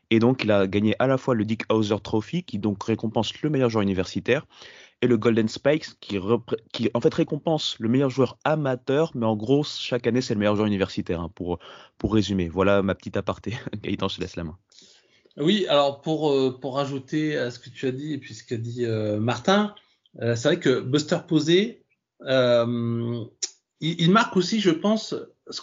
[0.10, 3.42] Et donc, il a gagné à la fois le Dick Hauser Trophy, qui donc récompense
[3.42, 4.46] le meilleur joueur universitaire,
[5.02, 9.64] et le Golden Spikes qui, en fait récompense le meilleur joueur amateur, mais en gros
[9.64, 11.60] chaque année c'est le meilleur joueur universitaire hein, pour,
[11.98, 12.50] pour résumer.
[12.50, 13.54] Voilà ma petite aparté.
[13.84, 14.58] Gaëtan, je te laisse la main.
[15.38, 18.44] Oui, alors pour, euh, pour rajouter à ce que tu as dit et puis ce
[18.44, 19.76] qu'a dit euh, Martin,
[20.22, 21.84] euh, c'est vrai que Buster Posé,
[23.80, 25.14] il, marque aussi, je pense,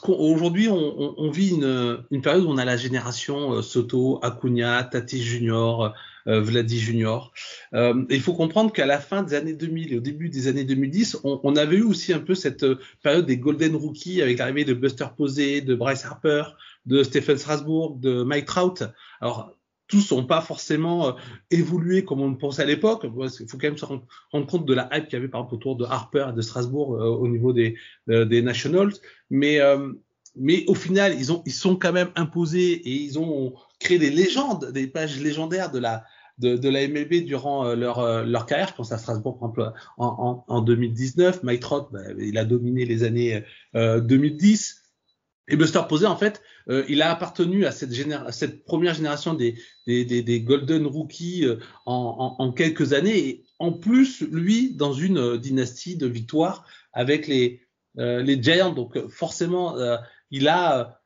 [0.04, 5.20] aujourd'hui on, on, vit une, une, période où on a la génération Soto, Acuna, Tati
[5.20, 5.92] Junior,
[6.26, 7.32] euh, Vladi Junior.
[7.74, 10.64] Euh, il faut comprendre qu'à la fin des années 2000 et au début des années
[10.64, 14.64] 2010, on, avait eu aussi un peu cette euh, période des Golden Rookies avec l'arrivée
[14.64, 16.44] de Buster Posey, de Bryce Harper,
[16.86, 18.84] de Stephen Strasbourg, de Mike Trout.
[19.20, 19.54] Alors
[19.86, 21.14] tous n'ont pas forcément
[21.50, 23.04] évolué comme on le pensait à l'époque.
[23.04, 24.06] Il faut quand même se rendre,
[24.46, 26.88] compte de la hype qu'il y avait par exemple autour de Harper et de Strasbourg
[26.88, 27.76] au niveau des,
[28.08, 28.94] Nationals.
[29.28, 29.60] Mais
[30.36, 34.10] mais au final, ils ont, ils sont quand même imposés et ils ont créé des
[34.10, 36.04] légendes, des pages légendaires de la,
[36.38, 38.68] de, de la MLB durant euh, leur, euh, leur carrière.
[38.68, 41.42] Je pense à Strasbourg, par exemple, en, en, en 2019.
[41.42, 43.44] Mike Trout, bah, il a dominé les années
[43.76, 44.80] euh, 2010.
[45.48, 49.34] Et Buster Posey, en fait, euh, il a appartenu à cette, à cette première génération
[49.34, 51.44] des, des, des, des Golden Rookies
[51.84, 53.18] en, en, quelques années.
[53.18, 57.60] Et en plus, lui, dans une dynastie de victoires avec les,
[57.96, 58.72] les Giants.
[58.72, 59.76] Donc, forcément,
[60.30, 60.98] il a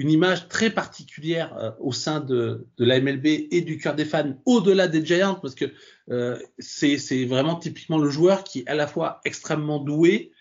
[0.00, 4.06] une image très particulière euh, au sein de, de, la MLB et du cœur des
[4.06, 5.66] fans au-delà des Giants parce que
[6.10, 10.32] euh, c'est vraiment typiquement le joueur qui est à la fois extrêmement doué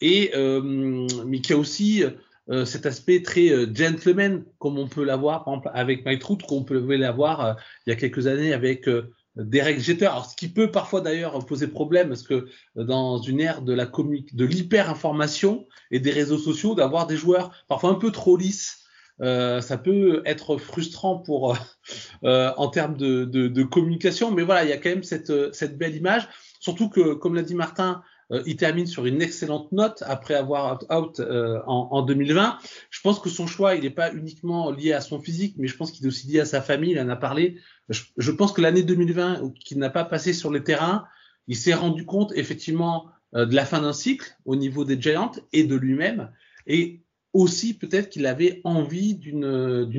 [0.00, 2.04] et euh, mais qui a aussi
[2.48, 6.62] euh, cet aspect très gentleman comme on peut l'avoir par exemple avec Mike Trout qu'on
[6.62, 8.88] peut l'avoir il y a quelques années avec
[9.34, 10.06] Derek Jeter.
[10.06, 13.86] Alors, ce qui peut parfois d'ailleurs poser problème, parce que dans une ère de la
[13.86, 18.87] comique, de l'hyper-information et des réseaux sociaux, d'avoir des joueurs parfois un peu trop lisses
[19.20, 21.56] euh, ça peut être frustrant pour
[22.24, 25.32] euh, en termes de, de, de, communication, mais voilà, il y a quand même cette,
[25.54, 26.28] cette belle image.
[26.60, 30.74] Surtout que, comme l'a dit Martin, euh, il termine sur une excellente note après avoir
[30.74, 32.58] out, out euh, en, en, 2020.
[32.90, 35.76] Je pense que son choix, il n'est pas uniquement lié à son physique, mais je
[35.76, 36.92] pense qu'il est aussi lié à sa famille.
[36.92, 37.58] Il en a parlé.
[37.88, 41.06] Je, je pense que l'année 2020, qu'il n'a pas passé sur le terrain,
[41.46, 45.64] il s'est rendu compte effectivement de la fin d'un cycle au niveau des Giants et
[45.64, 46.30] de lui-même.
[46.66, 49.44] Et aussi peut-être qu'il avait envie d'une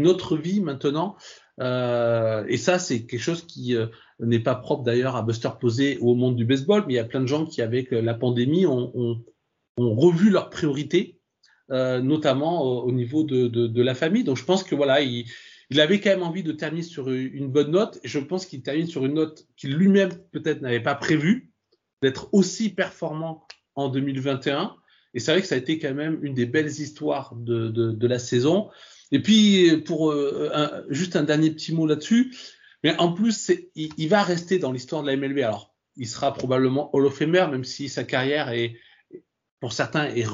[0.07, 1.15] autre vie maintenant.
[1.59, 3.87] Euh, et ça, c'est quelque chose qui euh,
[4.19, 6.99] n'est pas propre d'ailleurs à Buster Posey ou au monde du baseball, mais il y
[6.99, 9.23] a plein de gens qui, avec la pandémie, ont, ont,
[9.77, 11.19] revu leurs priorités,
[11.71, 14.23] euh, notamment au, niveau de, de, la famille.
[14.23, 15.25] Donc je pense que voilà, il,
[15.69, 17.99] il avait quand même envie de terminer sur une bonne note.
[18.03, 21.51] Je pense qu'il termine sur une note qu'il lui-même peut-être n'avait pas prévu
[22.01, 24.75] d'être aussi performant en 2021.
[25.13, 28.07] Et c'est vrai que ça a été quand même une des belles histoires de, de,
[28.07, 28.69] la saison.
[29.11, 32.35] Et puis, pour euh, juste un dernier petit mot là-dessus,
[32.83, 35.39] mais en plus, il, va rester dans l'histoire de la MLB.
[35.39, 38.75] Alors, il sera probablement Hall of Famer, même si sa carrière est,
[39.59, 40.25] pour certains, est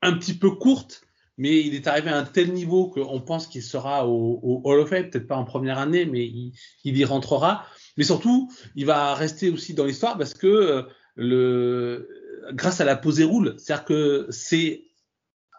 [0.00, 1.02] un petit peu courte,
[1.38, 4.80] mais il est arrivé à un tel niveau qu'on pense qu'il sera au, au, Hall
[4.80, 6.52] of Fame, peut-être pas en première année, mais il,
[6.84, 7.66] il, y rentrera.
[7.96, 10.82] Mais surtout, il va rester aussi dans l'histoire parce que euh,
[11.14, 12.21] le
[12.52, 13.54] grâce à la posée roule.
[13.58, 14.84] C'est-à-dire que c'est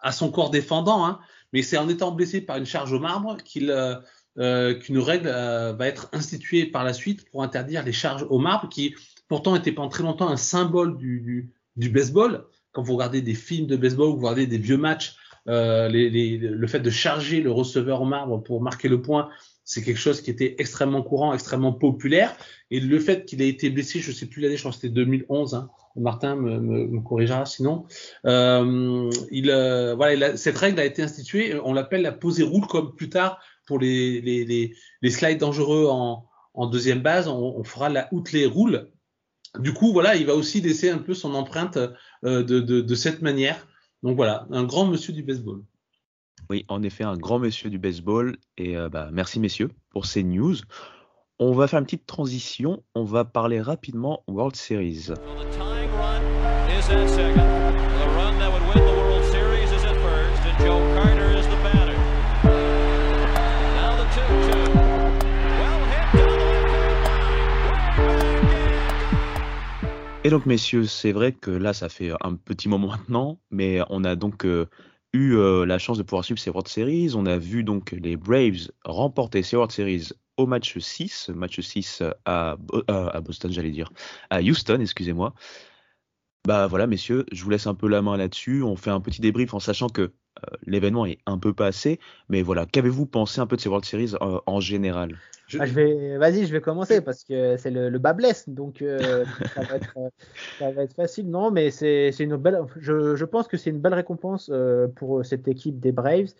[0.02, 1.20] à son corps défendant, hein,
[1.52, 3.70] mais c'est en étant blessé par une charge au marbre qu'il
[4.36, 8.68] euh, qu'une règle va être instituée par la suite pour interdire les charges au marbre,
[8.68, 8.96] qui
[9.28, 12.44] pourtant était pendant très longtemps un symbole du, baseball.
[12.72, 16.80] Quand vous regardez des films de baseball, vous regardez des vieux matchs, euh, le fait
[16.80, 19.28] de charger le receveur au marbre pour marquer le point,
[19.64, 22.36] c'est quelque chose qui était extrêmement courant, extrêmement populaire.
[22.70, 24.90] Et le fait qu'il ait été blessé, je sais plus l'année, je crois que c'était
[24.90, 25.54] 2011.
[25.54, 27.86] Hein, Martin me, me, me, corrigera sinon.
[28.26, 31.58] Euh, il, euh, voilà, cette règle a été instituée.
[31.64, 35.86] On l'appelle la posée roule, comme plus tard pour les, les, les, les slides dangereux
[35.90, 38.90] en, en deuxième base, on, on fera la les roule.
[39.58, 41.78] Du coup, voilà, il va aussi laisser un peu son empreinte
[42.24, 43.66] euh, de, de, de cette manière.
[44.02, 45.62] Donc voilà, un grand monsieur du baseball.
[46.50, 48.36] Oui, en effet, un grand monsieur du baseball.
[48.58, 50.56] Et euh, bah, merci, messieurs, pour ces news.
[51.38, 52.82] On va faire une petite transition.
[52.94, 55.10] On va parler rapidement World Series.
[70.26, 74.04] Et donc, messieurs, c'est vrai que là, ça fait un petit moment maintenant, mais on
[74.04, 74.66] a donc euh,
[75.14, 77.12] eu euh, la chance de pouvoir suivre ces World Series.
[77.14, 82.02] On a vu donc les Braves remporter ces World Series au match 6, match 6
[82.24, 83.92] à, euh, à Boston, j'allais dire,
[84.30, 85.32] à Houston, excusez-moi.
[86.46, 88.62] Bah voilà, messieurs, je vous laisse un peu la main là-dessus.
[88.62, 90.12] On fait un petit débrief en sachant que
[90.66, 94.12] l'événement est un peu passé, mais voilà, qu'avez-vous pensé un peu de ces World Series
[94.20, 95.16] en général?
[95.46, 95.58] Je...
[95.60, 98.80] Ah, je vais, vas-y, je vais commencer parce que c'est le, le bas blesse, donc
[98.80, 99.94] euh, ça, va être,
[100.58, 101.30] ça, va être, facile.
[101.30, 102.60] Non, mais c'est une belle.
[102.78, 106.32] Je, je pense que c'est une belle récompense euh, pour cette équipe des Braves.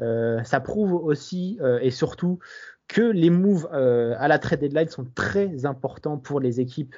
[0.00, 2.38] Euh, ça prouve aussi et surtout
[2.88, 6.96] que les moves à la trade deadline sont très importants pour les équipes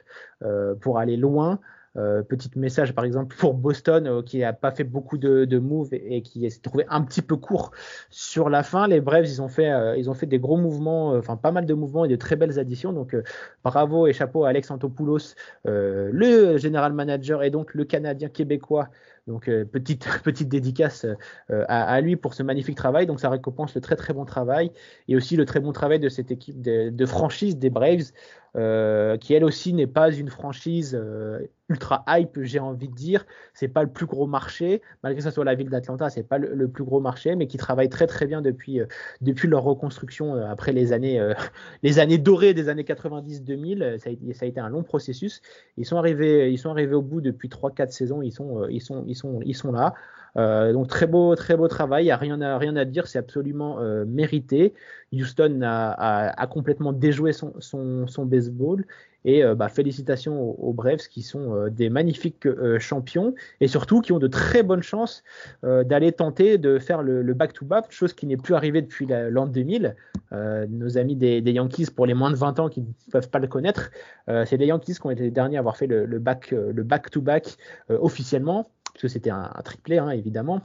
[0.80, 1.60] pour aller loin.
[1.96, 5.58] Euh, petit message par exemple pour Boston euh, qui n'a pas fait beaucoup de, de
[5.58, 7.72] moves et, qui s'est trouvé un petit peu court
[8.10, 8.86] sur la fin.
[8.86, 11.66] Les Braves ils ont fait euh, ils ont fait des gros mouvements, enfin pas mal
[11.66, 12.92] de mouvements et de très belles additions.
[12.92, 13.16] Donc
[13.64, 18.88] bravo et chapeau à Alex Antopoulos, le général manager et donc le Canadien québécois
[19.26, 21.06] donc petite petite dédicace
[21.48, 23.06] à, lui pour ce magnifique travail.
[23.06, 24.70] Donc ça récompense le très très bon travail
[25.08, 28.12] et aussi le très bon travail de cette équipe de franchise des Braves,
[28.56, 33.26] euh, qui elle aussi n'est pas une franchise euh, ultra hype, j'ai envie de dire.
[33.54, 36.38] C'est pas le plus gros marché, malgré que ce soit la ville d'Atlanta, c'est pas
[36.38, 38.80] le, plus gros marché, mais qui travaille très très bien depuis
[39.20, 41.20] depuis leur reconstruction après les années
[41.82, 43.98] les années dorées des années 90-2000.
[43.98, 45.42] Ça, ça, a été un long processus.
[45.76, 48.22] Ils sont arrivés ils sont arrivés au bout depuis 3-4 saisons.
[48.22, 49.94] Ils sont ils sont ils sont, ils sont là.
[50.36, 52.04] Euh, donc très beau, très beau travail.
[52.04, 54.74] Il n'y a rien à, rien à dire, c'est absolument euh, mérité.
[55.12, 58.84] Houston a, a, a, complètement déjoué son, son, son baseball.
[59.24, 63.68] Et euh, bah, félicitations aux, aux, Braves qui sont euh, des magnifiques euh, champions et
[63.68, 65.22] surtout qui ont de très bonnes chances
[65.62, 69.96] d'aller tenter de faire le back-to-back, -back, chose qui n'est plus arrivée depuis l'an 2000.
[70.32, 73.38] nos amis des, des, Yankees, pour les moins de 20 ans qui ne peuvent pas
[73.38, 73.90] le connaître,
[74.26, 77.46] c'est les Yankees qui ont été les derniers à avoir fait le back-to-back
[77.88, 80.60] -back, officiellement parce que c'était un, triplé, hein, évidemment.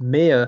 [0.00, 0.46] Mais, euh,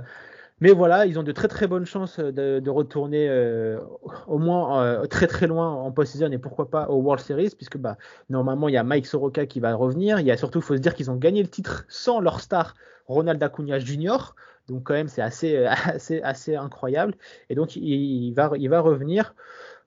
[0.60, 3.78] mais voilà, ils ont de très très bonnes chances de, de retourner euh,
[4.26, 7.76] au moins euh, très très loin en post-season et pourquoi pas au World Series, puisque
[7.76, 7.96] bah,
[8.30, 10.20] normalement il y a Mike Soroka qui va revenir.
[10.20, 12.74] Il a surtout, il faut se dire qu'ils ont gagné le titre sans leur star
[13.06, 14.34] Ronald Acuna Jr.
[14.68, 15.66] Donc quand même c'est assez,
[16.56, 17.14] incroyable.
[17.50, 19.34] Et donc il va revenir.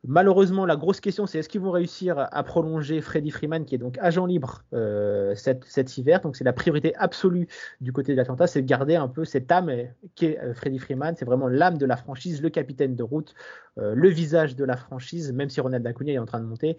[0.08, 3.80] Malheureusement, la grosse question, c'est est-ce qu'ils vont réussir à prolonger Freddy Freeman, qui est
[3.80, 6.22] donc agent libre euh, cet, hiver.
[6.22, 7.50] Donc c'est la priorité absolue
[7.82, 9.70] du côté de l'Atlanta, c'est de garder un peu cette âme
[10.16, 11.16] qui est euh, Freddy Freeman.
[11.18, 13.36] C'est vraiment l'âme de la franchise, le capitaine de route,
[13.78, 16.78] euh, le visage de la franchise, même si Ronald Acuna est en train de monter.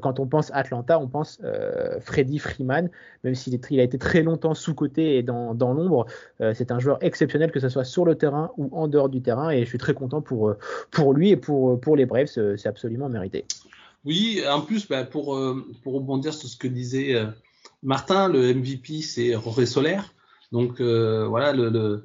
[0.00, 1.38] Quand on pense Atlanta, on pense
[2.00, 2.88] Freddy Freeman,
[3.24, 6.06] même s'il il a été très longtemps sous-côté et dans, dans l'ombre.
[6.54, 9.50] c'est un joueur exceptionnel, que ce soit sur le terrain ou en dehors du terrain.
[9.50, 10.54] Et je suis très content pour,
[10.90, 12.56] pour lui et pour, pour les Braves.
[12.62, 13.44] C'est absolument mérité.
[14.04, 15.38] Oui, en plus, bah, pour,
[15.82, 17.14] pour rebondir sur ce que disait
[17.82, 20.14] Martin, le MVP, c'est Roré Solaire.
[20.50, 22.04] Donc voilà, le,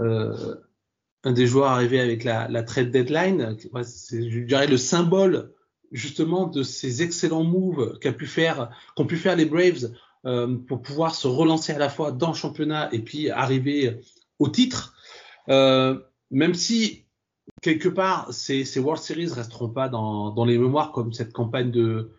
[0.00, 5.52] un des joueurs arrivés avec la, la trade deadline, c'est, je dirais, le symbole
[5.94, 9.90] justement de ces excellents moves qu'ont pu faire les Braves
[10.26, 14.00] euh, pour pouvoir se relancer à la fois dans le championnat et puis arriver
[14.38, 14.94] au titre.
[15.48, 15.98] Euh,
[16.30, 17.03] même si
[17.64, 22.10] quelque part ces, World Series resteront pas dans, les mémoires comme cette campagne de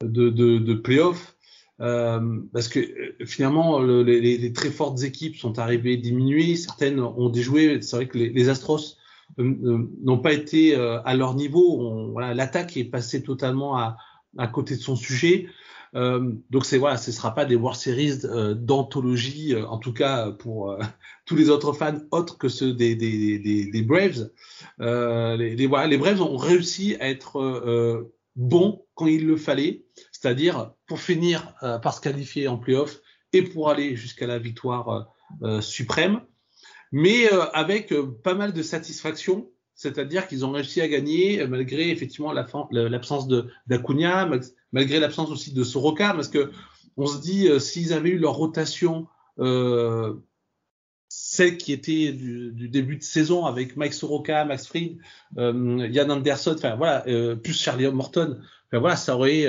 [0.00, 1.36] de, de, playoff,
[1.80, 6.54] euh, parce que euh, finalement, le, les, très fortes équipes sont arrivées diminuées.
[6.54, 7.80] Certaines ont déjoué.
[7.82, 8.96] C'est vrai que les, Astros
[9.40, 12.16] euh, n'ont pas été à leur niveau.
[12.18, 13.96] L'attaque est passée totalement à,
[14.36, 15.48] à côté de son sujet.
[15.94, 19.92] Euh, donc c'est voilà, ce sera pas des World Series euh, d'anthologie, euh, en tout
[19.92, 20.76] cas pour
[21.26, 24.30] tous les autres fans autres que ceux des, Braves.
[24.78, 31.94] Les, Braves ont réussi à être bons quand il le fallait, c'est-à-dire pour finir par
[31.94, 33.00] se qualifier en playoff
[33.32, 35.12] et pour aller jusqu'à la victoire
[35.60, 36.20] suprême,
[36.92, 43.28] mais avec pas mal de satisfaction c'est-à-dire qu'ils ont réussi à gagner malgré effectivement l'absence
[43.68, 44.28] d'Acuna,
[44.72, 46.50] malgré l'absence aussi de Soroka, parce que
[46.96, 49.06] on se dit euh, s'ils avaient eu leur rotation
[49.38, 50.14] euh,
[51.08, 54.98] celle qui était du, début de saison avec Mike Soroka, Max Fried,
[55.38, 59.46] euh, Yann Anderson, enfin euh, plus Charlie Morton, enfin voilà, ça aurait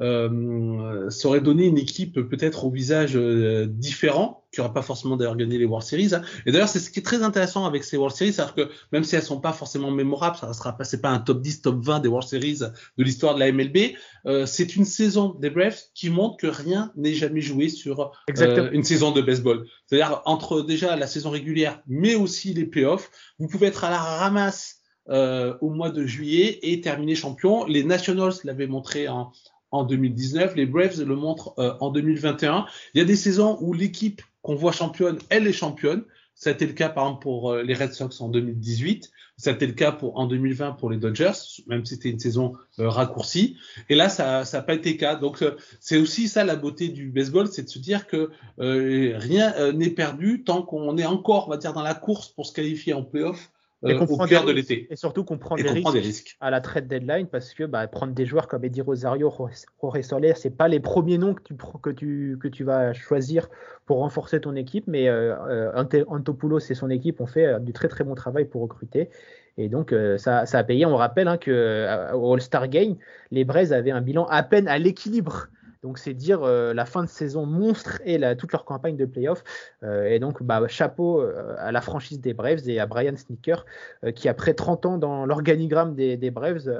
[0.00, 5.16] euh, ça aurait donné une équipe peut-être au visage euh, différent, qui n'aurait pas forcément
[5.16, 6.14] d'ailleurs gagné les World Series.
[6.14, 6.22] Hein.
[6.46, 9.04] Et d'ailleurs, c'est ce qui est très intéressant avec ces World Series, c'est-à-dire que même
[9.04, 11.80] si elles sont pas forcément mémorables, ça sera pas, c'est pas un top 10, top
[11.80, 12.60] 20 des World Series
[12.98, 13.94] de l'histoire de la MLB.
[14.26, 18.70] Euh, c'est une saison des Braves qui montre que rien n'est jamais joué sur euh,
[18.72, 19.66] une saison de baseball.
[19.86, 23.98] C'est-à-dire entre déjà la saison régulière, mais aussi les playoffs, vous pouvez être à la
[23.98, 24.80] ramasse
[25.10, 27.66] euh, au mois de juillet et terminer champion.
[27.66, 29.32] Les Nationals l'avaient montré en,
[29.74, 30.54] en 2019.
[30.56, 32.66] Les Braves le montrent euh, en 2021.
[32.94, 36.04] Il y a des saisons où l'équipe qu'on voit championne, elle est championne.
[36.36, 39.10] Ça a été le cas par exemple pour euh, les Red Sox en 2018.
[39.36, 41.32] Ça a été le cas en 2020 pour les Dodgers,
[41.66, 43.56] même si c'était une saison euh, raccourcie.
[43.88, 45.16] Et là, ça n'a pas été le cas.
[45.16, 45.44] Donc
[45.80, 50.44] c'est aussi ça la beauté du baseball, c'est de se dire que rien n'est perdu
[50.44, 53.50] tant qu'on est encore, on va dire, dans la course pour se qualifier en playoff
[53.84, 54.86] euh, au cœur de l'été.
[54.90, 58.26] Et surtout qu'on prend, des, risques à la trade deadline parce que bah, prendre des
[58.26, 59.32] joueurs comme Eddie Rosario,
[59.80, 63.48] Jorge Soler, c'est pas les premiers noms que tu, que, tu, que tu vas choisir
[63.86, 67.72] pour renforcer ton équipe, mais euh, euh Antopoulos et son équipe ont fait euh, du
[67.72, 69.10] très très bon travail pour recruter.
[69.56, 70.84] Et donc ça, ça, a payé.
[70.84, 72.96] On rappelle hein, que au All-Star Game,
[73.30, 75.46] les Braves avaient un bilan à peine à l'équilibre
[75.84, 79.44] donc c'est dire euh, la fin de saison monstre et toute leur campagne de playoff.
[79.82, 83.66] Euh, et donc bah, chapeau euh, à la franchise des Braves et à Brian Sneaker
[84.14, 86.70] qui après 30 ans dans l'organigramme des, des, Braves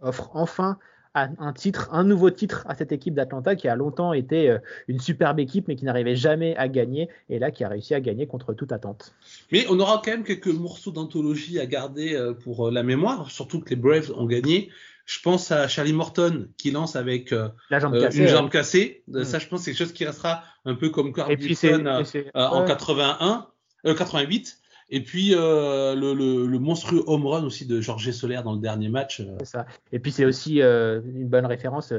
[0.00, 0.78] offre enfin
[1.14, 5.40] un titre, un nouveau titre à cette équipe d'Atlanta qui a longtemps été une superbe
[5.40, 8.52] équipe mais qui n'arrivait jamais à gagner et là qui a réussi à gagner contre
[8.52, 9.12] toute attente.
[9.50, 13.70] Mais on aura quand même quelques morceaux d'anthologie à garder pour la mémoire, surtout que
[13.70, 14.70] les Braves ont gagné.
[15.06, 19.02] Je pense à Charlie Morton qui lance avec euh, euh, une jambe cassée.
[19.14, 22.02] Euh, ça, je pense, c'est quelque chose qui restera un peu comme Carl Gibson
[22.34, 23.48] en 81,
[23.84, 24.59] 88.
[24.90, 28.58] Et puis euh, le, le, le, monstrueux home run aussi de Georges Solaire dans le
[28.58, 29.22] dernier match.
[29.38, 29.66] C'est ça.
[29.92, 31.92] Et puis c'est aussi euh, une bonne référence,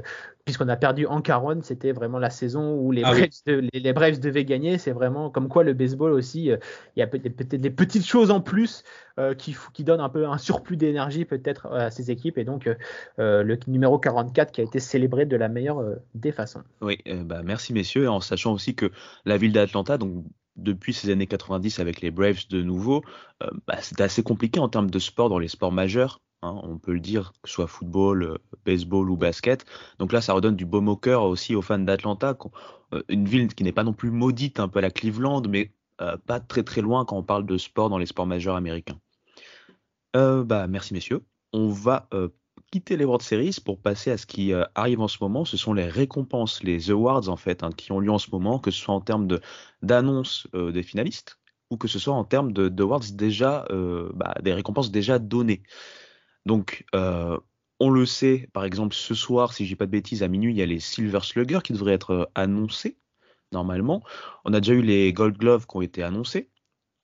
[0.43, 3.93] puisqu'on a perdu en Caron, c'était vraiment la saison où les, ah Braves, les, les,
[3.93, 4.77] Braves, devaient gagner.
[4.77, 6.60] C'est vraiment comme quoi le baseball aussi, il
[6.97, 8.84] y a peut-être des petites choses en plus
[9.19, 12.38] euh, qui, qui donnent un peu un surplus d'énergie peut-être à ces équipes.
[12.38, 12.69] Et donc
[13.17, 15.82] le numéro 44 qui a été célébré de la meilleure
[16.13, 16.63] des façons.
[16.82, 18.91] Oui, bah merci messieurs, en sachant aussi que
[19.23, 20.25] la ville d'Atlanta, donc
[20.62, 23.04] depuis ces années 90 avec les Braves de nouveau,
[23.43, 26.21] euh, bah, c'était assez compliqué en termes de sport dans les sports majeurs.
[26.43, 29.65] Hein, on peut le dire, que ce soit football, euh, baseball ou basket.
[30.00, 32.38] Donc là, ça redonne du baume au cœur aussi aux fans d'Atlanta,
[32.93, 35.71] euh, une ville qui n'est pas non plus maudite, un peu à la Cleveland, mais
[36.26, 39.00] pas très très loin quand on parle de sport dans les sports majeurs américains.
[40.15, 41.24] bah, merci messieurs.
[41.54, 42.10] On va
[42.71, 45.45] quitter les World Series pour passer à ce qui euh, arrive en ce moment.
[45.45, 48.59] Ce sont les récompenses, les awards en fait, hein, qui ont lieu en ce moment,
[48.59, 49.27] que ce soit en termes
[49.81, 51.37] d'annonce euh, des finalistes
[51.69, 55.63] ou que ce soit en termes d'awards déjà, euh, bah, des récompenses déjà données.
[56.45, 60.53] Donc, on le sait, par exemple, ce soir, si dis pas de bêtises, à minuit,
[60.53, 62.97] il y a les Silver Slugger qui devraient être annoncés
[63.53, 64.03] normalement.
[64.43, 66.49] On a déjà eu les Gold Gloves qui ont été annoncés.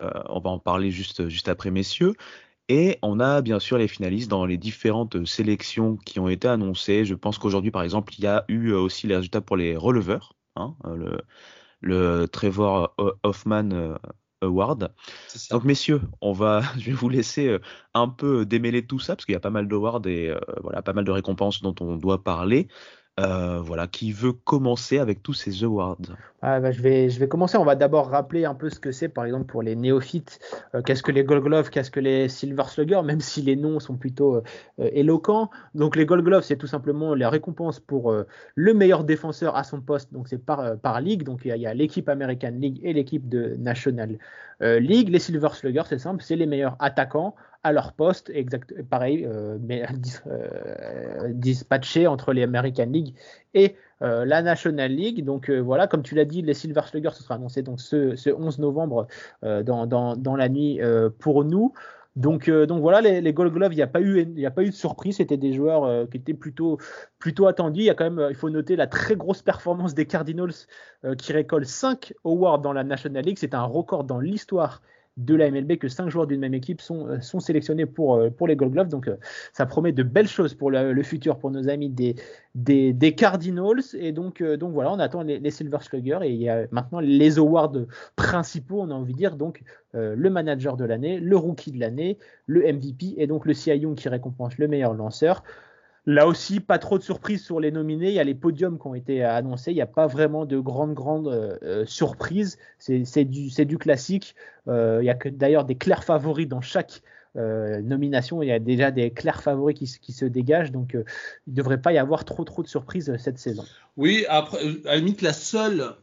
[0.01, 2.13] on va en parler juste, juste après, messieurs.
[2.69, 7.05] Et on a bien sûr les finalistes dans les différentes sélections qui ont été annoncées.
[7.05, 10.35] Je pense qu'aujourd'hui, par exemple, il y a eu aussi les résultats pour les releveurs,
[10.57, 11.17] hein, le,
[11.81, 13.95] le, Trevor Hoffman euh,
[14.41, 14.93] Award.
[15.51, 17.59] Donc messieurs, on va, je vais vous laisser euh,
[17.93, 20.81] un peu démêler tout ça parce qu'il y a pas mal d'awards et euh, voilà
[20.81, 22.67] pas mal de récompenses dont on doit parler.
[23.19, 25.97] Euh, voilà, qui veut commencer avec tous ces awards
[26.43, 27.57] ah, bah, je, vais, je vais commencer.
[27.57, 30.39] On va d'abord rappeler un peu ce que c'est, par exemple, pour les néophytes.
[30.75, 33.79] Euh, qu'est-ce que les Gold Gloves, qu'est-ce que les Silver Slugger, même si les noms
[33.79, 34.43] sont plutôt euh,
[34.77, 35.49] éloquents.
[35.73, 38.13] Donc, les Gold Gloves, c'est tout simplement les récompenses pour
[38.53, 40.13] le meilleur défenseur à son poste.
[40.13, 41.23] Donc, c'est par, par ligue.
[41.23, 44.19] Donc, il y a, l'équipe American League et l'équipe de National
[44.61, 45.09] League.
[45.09, 49.57] Les Silver Slugger, c'est simple, c'est les meilleurs attaquants à leur poste, exact, pareil, euh,
[49.61, 49.83] mais
[50.27, 53.13] euh, dispatchés entre les American League
[53.53, 55.23] et euh, la National League.
[55.23, 58.59] Donc voilà, comme tu l'as dit, les Silver Sluggers, ce sera annoncé donc ce, 11
[58.59, 59.07] novembre
[59.41, 60.79] dans, la nuit
[61.19, 61.73] pour nous.
[62.17, 65.17] Donc, euh, voilà, les, Gold Gloves, il n'y a pas eu, de surprise.
[65.17, 66.79] C'était des joueurs euh, qui étaient plutôt,
[67.45, 67.87] attendus.
[67.87, 70.53] Euh, il faut noter la très grosse performance des Cardinals
[71.19, 73.37] qui récoltent 5 awards dans la National League.
[73.39, 74.81] C'est un record dans l'histoire
[75.17, 78.29] de la MLB que cinq joueurs d'une même équipe sont, euh, sont sélectionnés pour, euh,
[78.29, 78.87] pour les Gold Gloves.
[78.87, 79.17] Donc euh,
[79.51, 82.15] ça promet de belles choses pour le, futur pour nos amis des,
[82.55, 83.81] des, Cardinals.
[83.97, 87.39] Et donc, donc voilà, on attend les, Silver Slugger et il y a maintenant les
[87.39, 87.73] awards
[88.15, 89.35] principaux, on a envie de dire.
[89.35, 89.61] Donc
[89.93, 93.95] le manager de l'année, le rookie de l'année, le MVP et donc le CI Young
[93.95, 95.43] qui récompense le meilleur lanceur.
[96.07, 98.07] Là aussi, pas trop de surprises sur les nominés.
[98.07, 99.71] Il y a les podiums qui ont été annoncés.
[99.71, 102.57] Il n'y a pas vraiment de grandes, grandes euh, surprises.
[102.79, 104.33] C'est du, classique.
[104.69, 107.01] Euh, il y a d'ailleurs des clairs favoris dans chaque
[107.35, 108.41] euh, nomination.
[108.41, 110.71] Il y a déjà des clairs favoris qui, se dégagent.
[110.71, 111.03] Donc, il
[111.47, 113.65] ne devrait pas y avoir trop, trop de surprises cette saison.
[113.97, 114.47] Oui, à
[114.85, 115.93] la limite, la seule,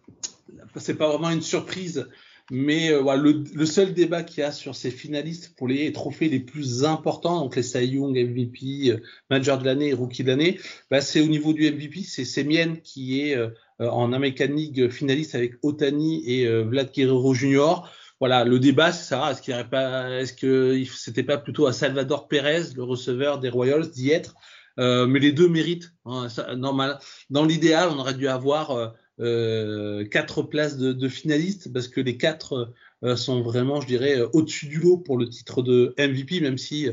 [0.77, 2.07] c'est pas vraiment une surprise,
[2.51, 5.93] mais euh, voilà, le, le, seul débat qu'il y a sur ces finalistes pour les
[5.93, 10.25] trophées les plus importants, donc les Cy Young, MVP, euh, Manager de l'année et Rookie
[10.25, 14.53] de l'année, bah, c'est au niveau du MVP, c'est Semien qui est euh, en American
[14.55, 17.83] League finaliste avec Otani et Vlad Guerrero Jr.
[18.21, 19.33] Voilà, le débat, c'est ça.
[19.33, 23.91] Est-ce qu'il pas, est-ce que c'était pas plutôt à Salvador Perez, le receveur des Royals,
[23.91, 24.37] d'y être?
[24.79, 25.93] Mais les deux méritent.
[26.05, 26.99] Hein, ça, normal.
[27.31, 28.89] Dans l'idéal, on aurait dû avoir euh,
[29.19, 32.73] quatre places de, de, finalistes parce que les quatre
[33.05, 36.59] euh, sont vraiment, je dirais, euh, au-dessus du lot pour le titre de MVP, même
[36.59, 36.89] si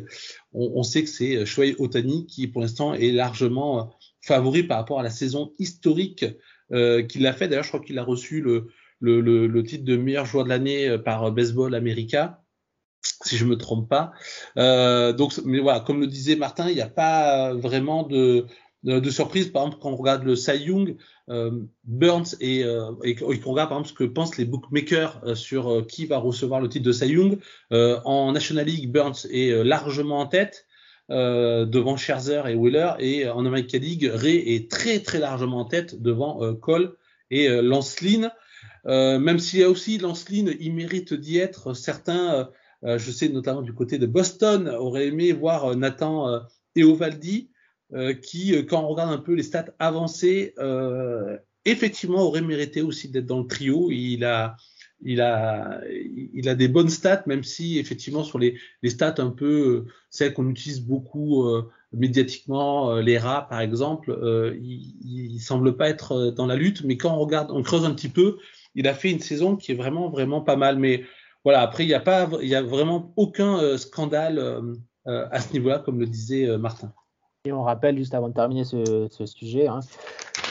[0.53, 5.03] on, sait que c'est Shohei Otani qui, pour l'instant, est largement favori par rapport à
[5.03, 6.25] la saison historique
[7.09, 7.47] qu'il a fait.
[7.47, 11.73] D'ailleurs, je crois qu'il a reçu le, titre de meilleur joueur de l'année par Baseball
[11.75, 12.41] America
[13.23, 14.11] si je me trompe pas.
[14.57, 18.45] Euh, donc, mais voilà, comme le disait Martin, il n'y a pas vraiment de,
[18.83, 19.49] de, surprise.
[19.49, 20.69] Par exemple, quand on regarde le Cy
[21.29, 21.51] euh,
[21.83, 25.81] Burns et, euh, et, regarde par exemple ce que pensent les bookmakers euh, sur euh,
[25.83, 27.39] qui va recevoir le titre de Cy Young,
[27.71, 30.65] en National League, Burns est largement en tête.
[31.09, 36.01] devant Scherzer et Wheeler et en American League, Ray est très très largement en tête
[36.01, 36.95] devant Cole
[37.29, 38.31] et Lance Lynn.
[38.85, 41.73] même s'il y a aussi Lance Lynn, il mérite d'y être.
[41.73, 42.49] Certains,
[42.83, 46.39] je sais notamment du côté de Boston, auraient aimé voir Nathan euh,
[48.13, 53.09] qui, euh, quand on regarde un peu les stats avancées, euh, effectivement aurait mérité aussi
[53.09, 53.91] d'être dans le trio.
[53.91, 54.55] Il a,
[55.01, 55.81] il a,
[56.33, 60.33] il a des bonnes stats, même si effectivement sur les, les stats un peu celles
[60.33, 61.45] qu'on utilise beaucoup
[61.91, 64.17] médiatiquement, les rats par exemple,
[64.61, 66.83] il, il, semble pas être dans la lutte.
[66.83, 68.37] Mais quand on regarde, on creuse un petit peu,
[68.75, 70.77] il a fait une saison qui est vraiment vraiment pas mal.
[70.77, 71.03] Mais
[71.43, 74.39] voilà, après il n'y a pas, il y a vraiment aucun scandale
[75.05, 76.93] à ce niveau-là, comme le disait Martin.
[77.43, 79.79] Et on rappelle, juste avant de terminer ce, sujet, hein,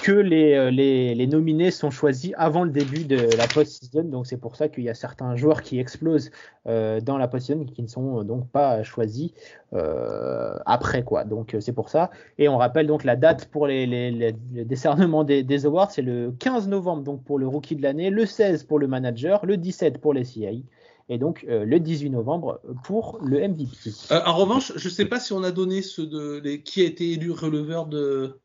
[0.02, 4.02] que les, euh, les, nominés sont choisis avant le début de la post-season.
[4.02, 6.32] Donc c'est pour ça qu'il y a certains joueurs qui explosent
[6.66, 9.30] euh, dans la post-season qui ne sont donc pas choisis
[9.72, 11.04] euh, après.
[11.04, 11.22] quoi.
[11.22, 12.10] Donc c'est pour ça.
[12.38, 16.66] Et on rappelle donc la date pour les décernements des, des awards, c'est le 15
[16.66, 20.12] novembre donc pour le rookie de l'année, le 16 pour le manager, le 17 pour
[20.12, 20.64] les CI
[21.10, 23.90] et donc euh, le 18 novembre pour le MVP.
[24.12, 26.82] Euh, en revanche, je ne sais pas si on a donné ce de les, qui
[26.82, 28.38] a été élu releveur de,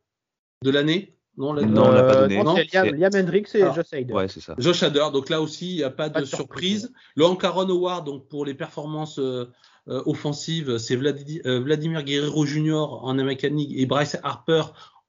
[0.63, 1.15] de l'année.
[1.37, 2.43] Non, on l'a pas donné.
[2.43, 3.73] Non, Liam, Liam Hendricks et ah.
[3.75, 4.13] Josh Hader.
[4.13, 4.55] Ouais, c'est ça.
[4.57, 5.05] Josh Hader.
[5.13, 6.91] Donc là aussi, il n'y a pas, de, surprise.
[7.15, 9.45] Le Hankaron Award, donc pour les performances euh,
[9.85, 12.73] offensives, c'est Vladimir Guerrero Jr.
[12.73, 14.63] en American League et Bryce Harper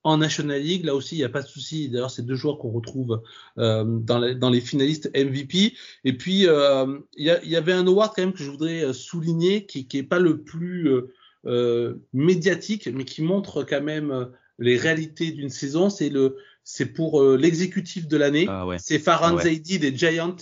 [0.07, 1.89] en National League, là aussi, il n'y a pas de souci.
[1.89, 3.23] D'ailleurs, c'est deux joueurs qu'on retrouve
[3.59, 5.75] euh, dans, les, dans, les, finalistes MVP.
[6.05, 8.93] Et puis, euh, il y, y, avait un award quand même que je voudrais euh,
[8.93, 10.89] souligner, qui n'est pas le plus
[11.45, 14.29] euh, médiatique, mais qui montre quand même
[14.61, 15.91] les réalités d'une saison.
[15.91, 18.47] C'est le, c'est pour l'exécutif de l'année.
[18.49, 18.77] Ah ouais.
[18.79, 20.37] C'est Farhan ah Zaidi des Giants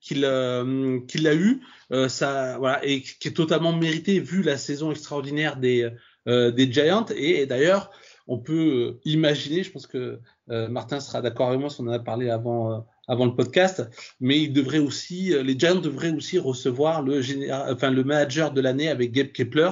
[0.00, 1.60] qui l'a eu.
[2.08, 5.90] ça, voilà, et qui est totalement mérité vu la saison extraordinaire des,
[6.26, 7.04] des Giants.
[7.14, 7.90] Et, et d'ailleurs,
[8.30, 10.20] on peut euh, imaginer, je pense que
[10.50, 12.78] euh, Martin sera d'accord avec moi si on en a parlé avant, euh,
[13.08, 13.82] avant le podcast,
[14.20, 19.32] mais il devrait aussi, les Giants devraient aussi recevoir le, manager de l'année avec Gabe
[19.32, 19.70] Kepler.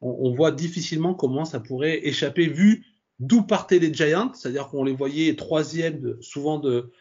[0.00, 2.86] On, voit difficilement comment ça pourrait échapper vu
[3.18, 6.92] d'où partaient les Giants, c'est-à-dire qu'on les voyait troisième souvent de,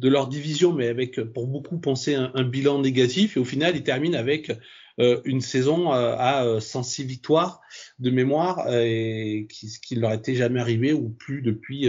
[0.00, 3.36] leur division, mais avec pour beaucoup penser un, un, bilan négatif.
[3.36, 4.52] Et au final, ils terminent avec
[4.98, 7.60] une saison euh, à 106 euh, victoires
[7.98, 11.88] de mémoire, et qui, ce qui leur était jamais arrivé ou plus depuis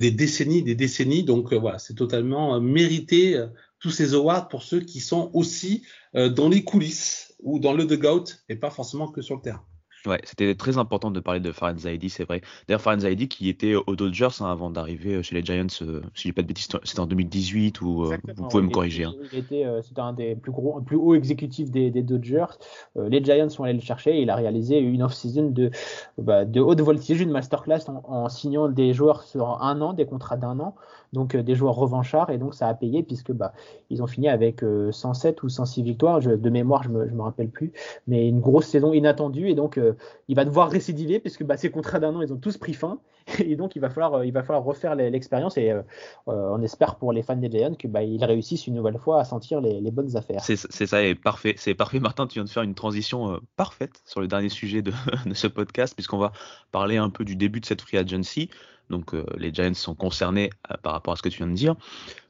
[0.00, 1.24] des décennies, des décennies.
[1.24, 3.42] Donc voilà, c'est totalement mérité
[3.78, 5.84] tous ces awards pour ceux qui sont aussi
[6.14, 9.64] dans les coulisses ou dans le dugout et pas forcément que sur le terrain.
[10.06, 12.40] Ouais, c'était très important de parler de Farhan Zaidi, c'est vrai.
[12.66, 16.22] D'ailleurs, Farhan Zaidi qui était aux Dodgers hein, avant d'arriver chez les Giants, euh, si
[16.22, 19.04] je dis pas de bêtises, c'était en 2018 ou euh, vous pouvez me corriger.
[19.04, 19.14] Hein.
[19.52, 22.46] Euh, c'était un des plus gros, plus hauts exécutifs des, des Dodgers.
[22.96, 24.18] les Giants sont allés le chercher.
[24.18, 25.70] Et il a réalisé une off-season de,
[26.18, 30.06] bah, de haute voltige, une masterclass en, en, signant des joueurs sur un an, des
[30.06, 30.74] contrats d'un an
[31.12, 33.52] donc euh, des joueurs revanchards, et donc ça a payé puisque bah,
[33.90, 37.48] ils ont fini avec 107 euh, ou 106 victoires, de mémoire je me, me rappelle
[37.48, 37.72] plus,
[38.06, 39.91] mais une grosse saison inattendue, et donc euh,
[40.28, 42.98] il va devoir récidiver puisque bah, ces contrats d'un an ils ont tous pris fin,
[43.38, 45.72] et donc il va falloir, falloir refaire l'expérience, et
[46.26, 49.60] on espère pour les fans des Giants que bah, réussissent une nouvelle fois à sentir
[49.60, 50.42] les, bonnes affaires.
[50.42, 54.20] C'est ça, et parfait, c'est parfait Martin, tu viens de faire une transition parfaite sur
[54.20, 54.92] le dernier sujet de,
[55.34, 56.32] ce podcast, puisqu'on va
[56.70, 58.50] parler un peu du début de cette free agency.
[58.90, 61.54] Donc euh, les Giants sont concernés euh, par rapport à ce que tu viens de
[61.54, 61.74] dire.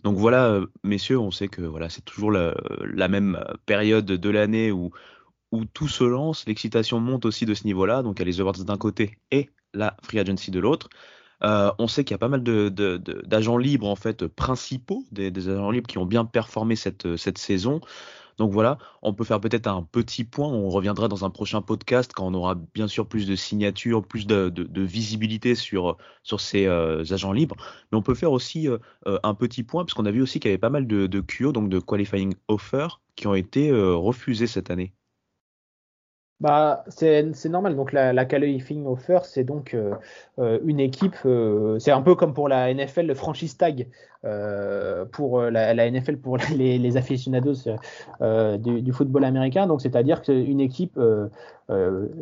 [0.04, 4.70] Donc voilà, euh, messieurs, on sait que voilà, c'est toujours la, même période de l'année
[4.72, 4.90] où,
[5.52, 8.02] où tout se lance, l'excitation monte aussi de ce niveau-là.
[8.02, 10.88] Donc il y a les awards d'un côté et la free agency de l'autre.
[11.42, 15.86] on sait qu'il y a pas mal d'agents libres en fait principaux, des, agents libres
[15.86, 17.80] qui ont bien performé cette, saison.
[18.38, 22.12] Donc voilà, on peut faire peut-être un petit point, on reviendra dans un prochain podcast
[22.14, 25.96] quand on aura bien sûr plus de signatures, plus de, visibilité sur,
[26.38, 27.56] ces euh, agents libres.
[27.90, 30.40] Mais on peut faire aussi euh, euh, un petit point, parce qu'on a vu aussi
[30.40, 34.46] qu'il y avait pas mal de, QO, donc de qualifying offers, qui ont été refusés
[34.46, 34.94] cette année.
[36.42, 37.76] Bah, c'est normal.
[37.76, 39.94] Donc la, la qualifying offer, c'est donc euh,
[40.40, 41.14] euh, une équipe.
[41.24, 43.86] Euh, c'est un peu comme pour la NFL, le franchise tag
[45.12, 47.68] pour la, NFL pour les, les aficionados
[48.58, 49.68] du, du, football américain.
[49.68, 50.98] Donc c'est-à-dire qu'une équipe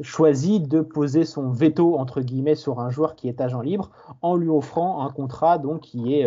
[0.03, 3.91] choisit de poser son veto entre guillemets sur un joueur qui est agent libre
[4.23, 6.27] en lui offrant un contrat donc qui est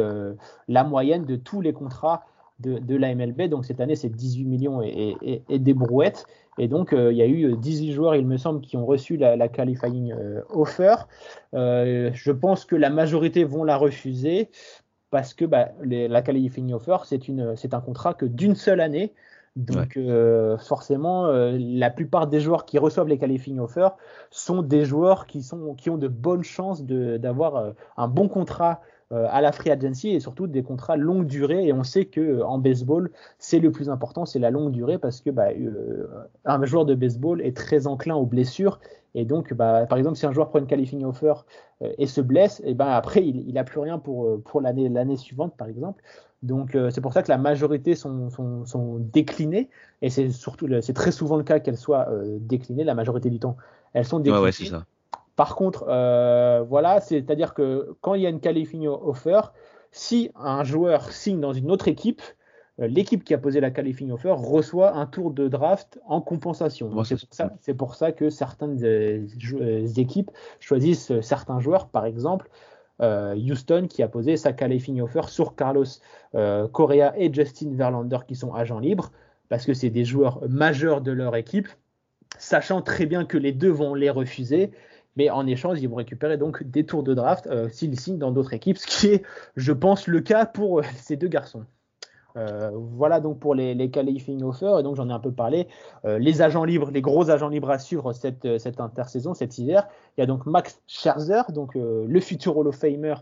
[0.68, 2.24] la moyenne de tous les contrats
[2.60, 3.50] de, de la MLB.
[3.50, 6.28] Donc cette année, c'est 18 millions et, et des brouettes.
[6.58, 8.86] Et donc, euh, il y a eu 18 euh, joueurs, il me semble, qui ont
[8.86, 10.96] reçu la, qualifying euh, offer.
[11.54, 14.50] je pense que la majorité vont la refuser
[15.10, 19.14] parce que bah, la qualifying offer, c'est un contrat que d'une seule année.
[19.56, 20.00] Donc
[20.58, 23.96] forcément, la plupart des joueurs qui reçoivent les qualifying offers
[24.32, 28.82] sont des joueurs qui, sont, qui ont de bonnes chances d'avoir un bon contrat
[29.30, 31.68] à la free agency et surtout des contrats longue durée.
[31.68, 34.98] Et on sait que euh, en baseball, c'est le plus important, c'est la longue durée
[34.98, 36.08] parce que bah, euh,
[36.46, 38.80] un joueur de baseball est très enclin aux blessures.
[39.16, 41.34] Et donc, bah, par exemple, si un joueur prend une qualifying offer
[42.00, 45.68] et se blesse, et ben après, il n'a plus rien pour, pour l'année suivante, par
[45.68, 46.02] exemple.
[46.42, 49.70] Donc, c'est pour ça que la majorité sont, sont, sont déclinées.
[50.02, 52.08] Et c'est surtout, c'est très souvent le cas qu'elles soient
[52.40, 53.56] déclinées, la majorité du temps.
[53.94, 54.40] Elles sont déclinées.
[54.40, 54.86] Ouais, ouais, c'est ça.
[55.36, 59.42] Par contre, euh, voilà, c'est-à-dire que quand il y a une qualifying offer,
[59.92, 62.22] si un joueur signe dans une autre équipe,
[62.80, 66.92] euh, l'équipe qui a posé la qualifying offer reçoit un tour de draft en compensation.
[67.60, 72.50] c'est pour, ça que certaines euh, équipes choisissent certains joueurs, par exemple.
[73.02, 75.84] Houston qui a posé sa qualifying offer sur Carlos
[76.72, 79.12] Correa et Justin Verlander qui sont agents libres
[79.50, 81.68] parce que c'est des joueurs majeurs de leur équipe,
[82.38, 84.72] sachant très bien que les deux vont les refuser
[85.16, 88.32] mais en échange, ils vont récupérer donc des tours de draft euh, s'ils signent dans
[88.32, 89.24] d'autres équipes, ce qui est,
[89.56, 91.66] je pense, le cas pour euh, ces deux garçons.
[92.36, 95.68] Euh, voilà donc pour les, les qualifying offers, et donc j'en ai un peu parlé.
[96.04, 99.88] les agents libres, les gros agents libres à suivre cette, cette intersaison, cet hiver.
[100.18, 103.14] Il y a donc Max Scherzer, donc le futur Hall of Famer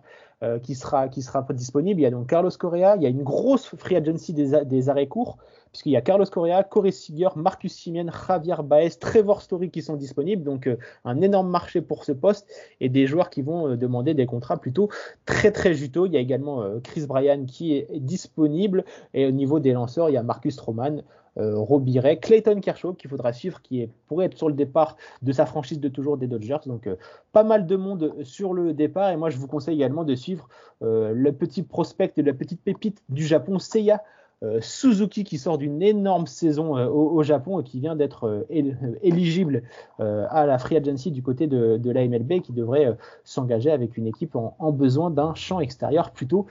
[0.63, 1.99] qui, sera, qui sera disponible.
[1.99, 4.89] Il y a donc Carlos Correa, il y a une grosse free agency des, des
[4.89, 5.37] arrêts courts
[5.71, 9.95] puisqu'il y a Carlos Correa, Corey Seager, Marcus Simien, Javier Baez, Trevor Story qui sont
[9.95, 10.43] disponibles.
[10.43, 12.47] Donc euh, un énorme marché pour ce poste
[12.79, 14.89] et des joueurs qui vont euh, demander des contrats plutôt
[15.25, 16.05] très très juteux.
[16.05, 18.83] Il y a également euh, Chris Bryan qui est disponible
[19.13, 21.03] et au niveau des lanceurs, il y a Marcus Stroman.
[21.37, 25.45] Robbie Ray, Clayton Kershaw qu'il faudra suivre, qui pourrait être sur le départ de sa
[25.45, 26.57] franchise de toujours des Dodgers.
[26.65, 26.89] Donc
[27.31, 30.49] pas mal de monde sur le départ et moi je vous conseille également de suivre
[30.81, 34.01] le petit prospect et la petite pépite du Japon, Seiya
[34.43, 38.95] euh, Suzuki qui sort d'une énorme saison euh, au, Japon et qui vient d'être euh,
[39.03, 39.61] éligible
[39.99, 42.07] à la free agency du côté de, de la
[42.39, 46.47] qui devrait s'engager avec une équipe en, besoin d'un champ extérieur plutôt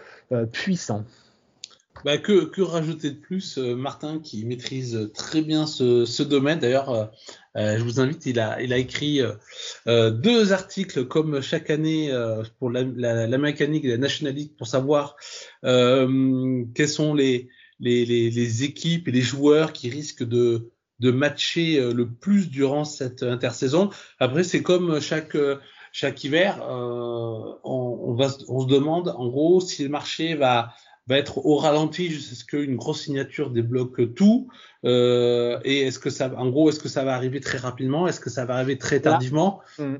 [0.52, 1.02] puissant.
[2.04, 6.58] Bah, que, que, rajouter de plus Martin qui maîtrise très bien ce, ce domaine.
[6.58, 7.10] D'ailleurs,
[7.54, 9.20] je vous invite, il a, il a écrit
[9.86, 12.10] deux articles comme chaque année
[12.58, 15.16] pour la, la, la mécanique et la National League pour savoir
[15.62, 17.48] quels sont les,
[17.80, 20.70] les, les, les, équipes et les joueurs qui risquent de,
[21.00, 23.90] de matcher euh, le plus durant cette intersaison.
[24.18, 25.36] Après, c'est comme chaque
[25.92, 30.72] chaque hiver, euh, on, va, on se demande en gros si le marché va
[31.10, 34.48] va être au ralenti jusqu'à ce qu'une grosse signature débloque tout.
[34.84, 38.06] Euh, Et est-ce que ça, en gros, est-ce que ça va arriver très rapidement?
[38.06, 39.60] Est-ce que ça va arriver très tardivement?
[39.78, 39.96] Mm.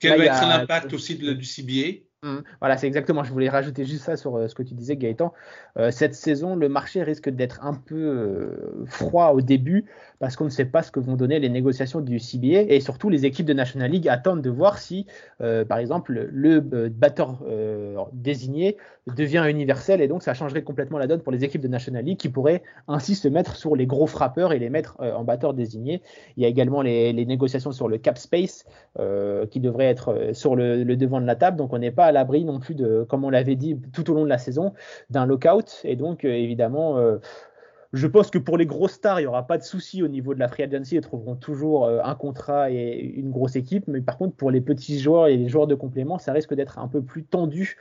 [0.00, 2.38] Quel Là, va être l'impact aussi de, du CBA Mm.
[2.60, 3.22] Voilà, c'est exactement.
[3.22, 5.34] Je voulais rajouter juste ça sur euh, ce que tu disais, Gaëtan.
[5.78, 9.84] Euh, cette saison, le marché risque d'être un peu euh, froid au début
[10.20, 13.10] parce qu'on ne sait pas ce que vont donner les négociations du CBA et surtout
[13.10, 15.06] les équipes de National League attendent de voir si,
[15.38, 17.42] par exemple, le batteur
[18.12, 22.04] désigné devient universel et donc ça changerait complètement la donne pour les équipes de National
[22.04, 25.52] League qui pourraient ainsi se mettre sur les gros frappeurs et les mettre en batteur
[25.52, 26.00] désigné.
[26.38, 28.64] Il y a également les, négociations sur le cap space
[29.50, 31.58] qui devraient être sur le, devant de la table.
[31.58, 34.24] Donc on n'est pas l'abri non plus de, comme on l'avait dit tout au long
[34.24, 34.72] de la saison,
[35.10, 35.80] d'un lockout.
[35.84, 37.18] Et donc euh, évidemment, euh,
[37.92, 40.34] je pense que pour les grosses stars, il n'y aura pas de souci au niveau
[40.34, 40.96] de la free agency.
[40.96, 43.86] Ils trouveront toujours euh, un contrat et une grosse équipe.
[43.86, 46.78] Mais par contre, pour les petits joueurs et les joueurs de complément, ça risque d'être
[46.78, 47.76] un peu plus tendu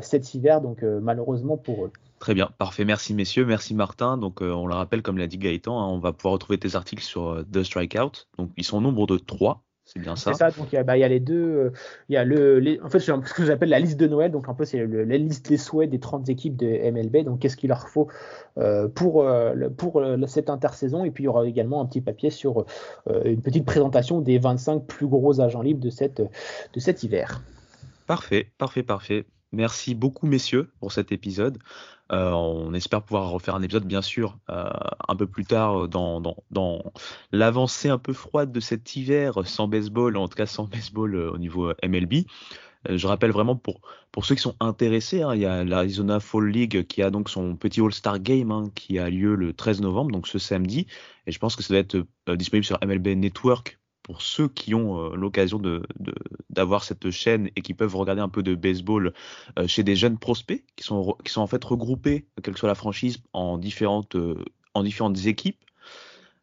[0.00, 0.60] cet hiver.
[0.60, 1.92] Donc malheureusement pour eux.
[2.20, 2.84] Très bien, parfait.
[2.84, 4.18] Merci messieurs, merci Martin.
[4.18, 7.02] Donc on le rappelle, comme l'a dit Gaëtan, hein, on va pouvoir retrouver tes articles
[7.02, 8.26] sur euh, The Strikeout.
[8.38, 9.62] Donc ils sont au nombre de trois,
[9.92, 10.32] c'est bien ça.
[10.32, 11.34] C'est ça, donc il y, a, bah, il y a les deux.
[11.34, 11.72] euh,
[12.08, 14.30] Il y a le, les- en fait, c'est ce que j'appelle la liste de Noël.
[14.30, 17.24] Donc, un peu, c'est la liste des souhaits des 30 équipes de MLB.
[17.24, 18.06] Donc, qu'est-ce qu'il leur faut
[18.58, 21.04] euh, pour, euh, pour cette intersaison.
[21.04, 22.66] Et puis, il y aura également un petit papier sur
[23.08, 27.42] euh, une petite présentation des 25 plus gros agents libres de, cette, de cet hiver.
[28.06, 29.26] Parfait, parfait, parfait.
[29.52, 31.58] Merci beaucoup, messieurs, pour cet épisode.
[32.12, 34.68] Euh, on espère pouvoir refaire un épisode, bien sûr, euh,
[35.08, 36.92] un peu plus tard dans, dans,
[37.32, 41.30] l'avancée un peu froide de cet hiver sans baseball, en tout cas sans baseball euh,
[41.32, 42.24] au niveau euh, MLB.
[42.88, 43.80] Euh, je rappelle vraiment pour,
[44.10, 47.28] pour ceux qui sont intéressés, hein, il y a l'Arizona Fall League qui a donc
[47.28, 50.86] son petit All-Star Game hein, qui a lieu le 13 novembre, donc ce samedi.
[51.26, 53.79] Et je pense que ça doit être euh, disponible sur MLB Network
[54.10, 55.62] pour ceux qui ont euh, l'occasion
[56.50, 59.12] d'avoir cette chaîne et qui peuvent regarder un peu de baseball
[59.56, 63.22] euh, chez des jeunes prospects qui sont, en fait regroupés, quelle que soit la franchise,
[63.32, 64.42] en différentes, euh,
[65.26, 65.64] équipes.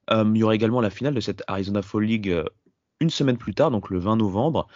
[0.10, 2.34] Il y aura également la finale de cette Arizona Fall League
[3.02, 4.70] une semaine plus tard, donc le 20 novembre.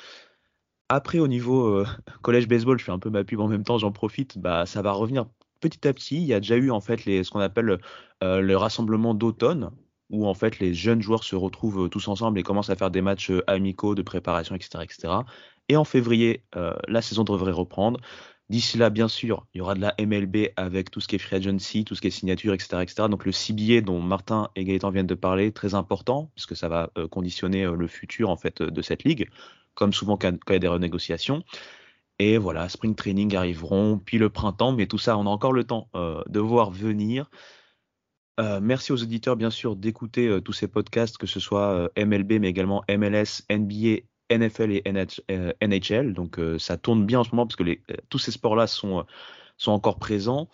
[0.89, 1.87] Après, au niveau euh,
[2.21, 4.81] collège baseball, je fais un peu ma pub en même temps, j'en profite, bah, ça
[4.81, 5.27] va revenir
[5.61, 6.17] petit à petit.
[6.17, 7.79] Il y a déjà eu en fait ce qu'on appelle
[8.23, 9.71] euh, le rassemblement d'automne,
[10.11, 12.91] où en fait les jeunes joueurs se retrouvent euh, tous ensemble et commencent à faire
[12.91, 15.13] des matchs euh, amicaux de préparation, etc., etc.
[15.69, 17.99] Et en février, euh, la saison devrait reprendre.
[18.49, 21.19] D'ici là, bien sûr, il y aura de la MLB avec tout ce qui est
[21.19, 23.07] free agency, tout ce qui est signature, etc., etc.
[23.09, 26.89] Donc le CBA dont Martin et Gaëtan viennent de parler, très important, puisque ça va
[27.11, 29.29] conditionner le futur en fait de cette ligue,
[29.73, 31.43] comme souvent quand il y a des renégociations.
[32.19, 35.63] Et voilà, spring training arriveront, puis le printemps, mais tout ça, on a encore le
[35.63, 37.29] temps de voir venir.
[38.39, 42.05] Euh, merci aux auditeurs, bien sûr, d'écouter euh, tous ces podcasts, que ce soit euh,
[42.05, 45.21] MLB, mais également MLS, NBA, NFL et NH
[45.61, 46.13] NHL.
[46.13, 47.63] Donc, ça tourne bien en ce moment parce que
[48.09, 49.05] tous ces sports-là sont
[49.67, 50.47] encore présents.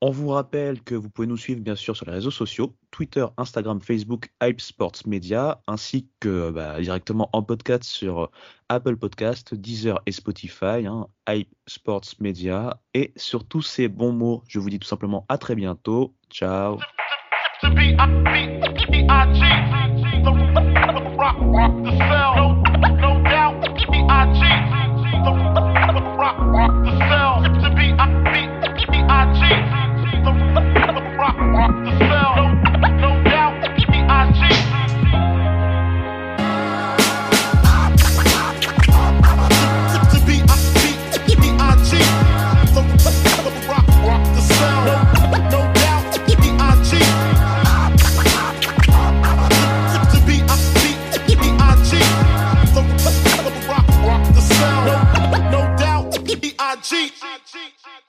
[0.00, 3.26] On vous rappelle que vous pouvez nous suivre, bien sûr, sur les réseaux sociaux Twitter,
[3.36, 8.26] Instagram, Facebook, Hype Sports Media, ainsi que bah, directement en podcast sur euh,
[8.68, 12.80] Apple Podcast, Deezer et Spotify, hein, Hype Sports Media.
[12.94, 16.14] Et sur tous ces bons mots, je vous dis tout simplement à très bientôt.
[16.30, 16.78] Ciao.
[56.88, 57.12] cheat.
[57.22, 58.07] I cheat.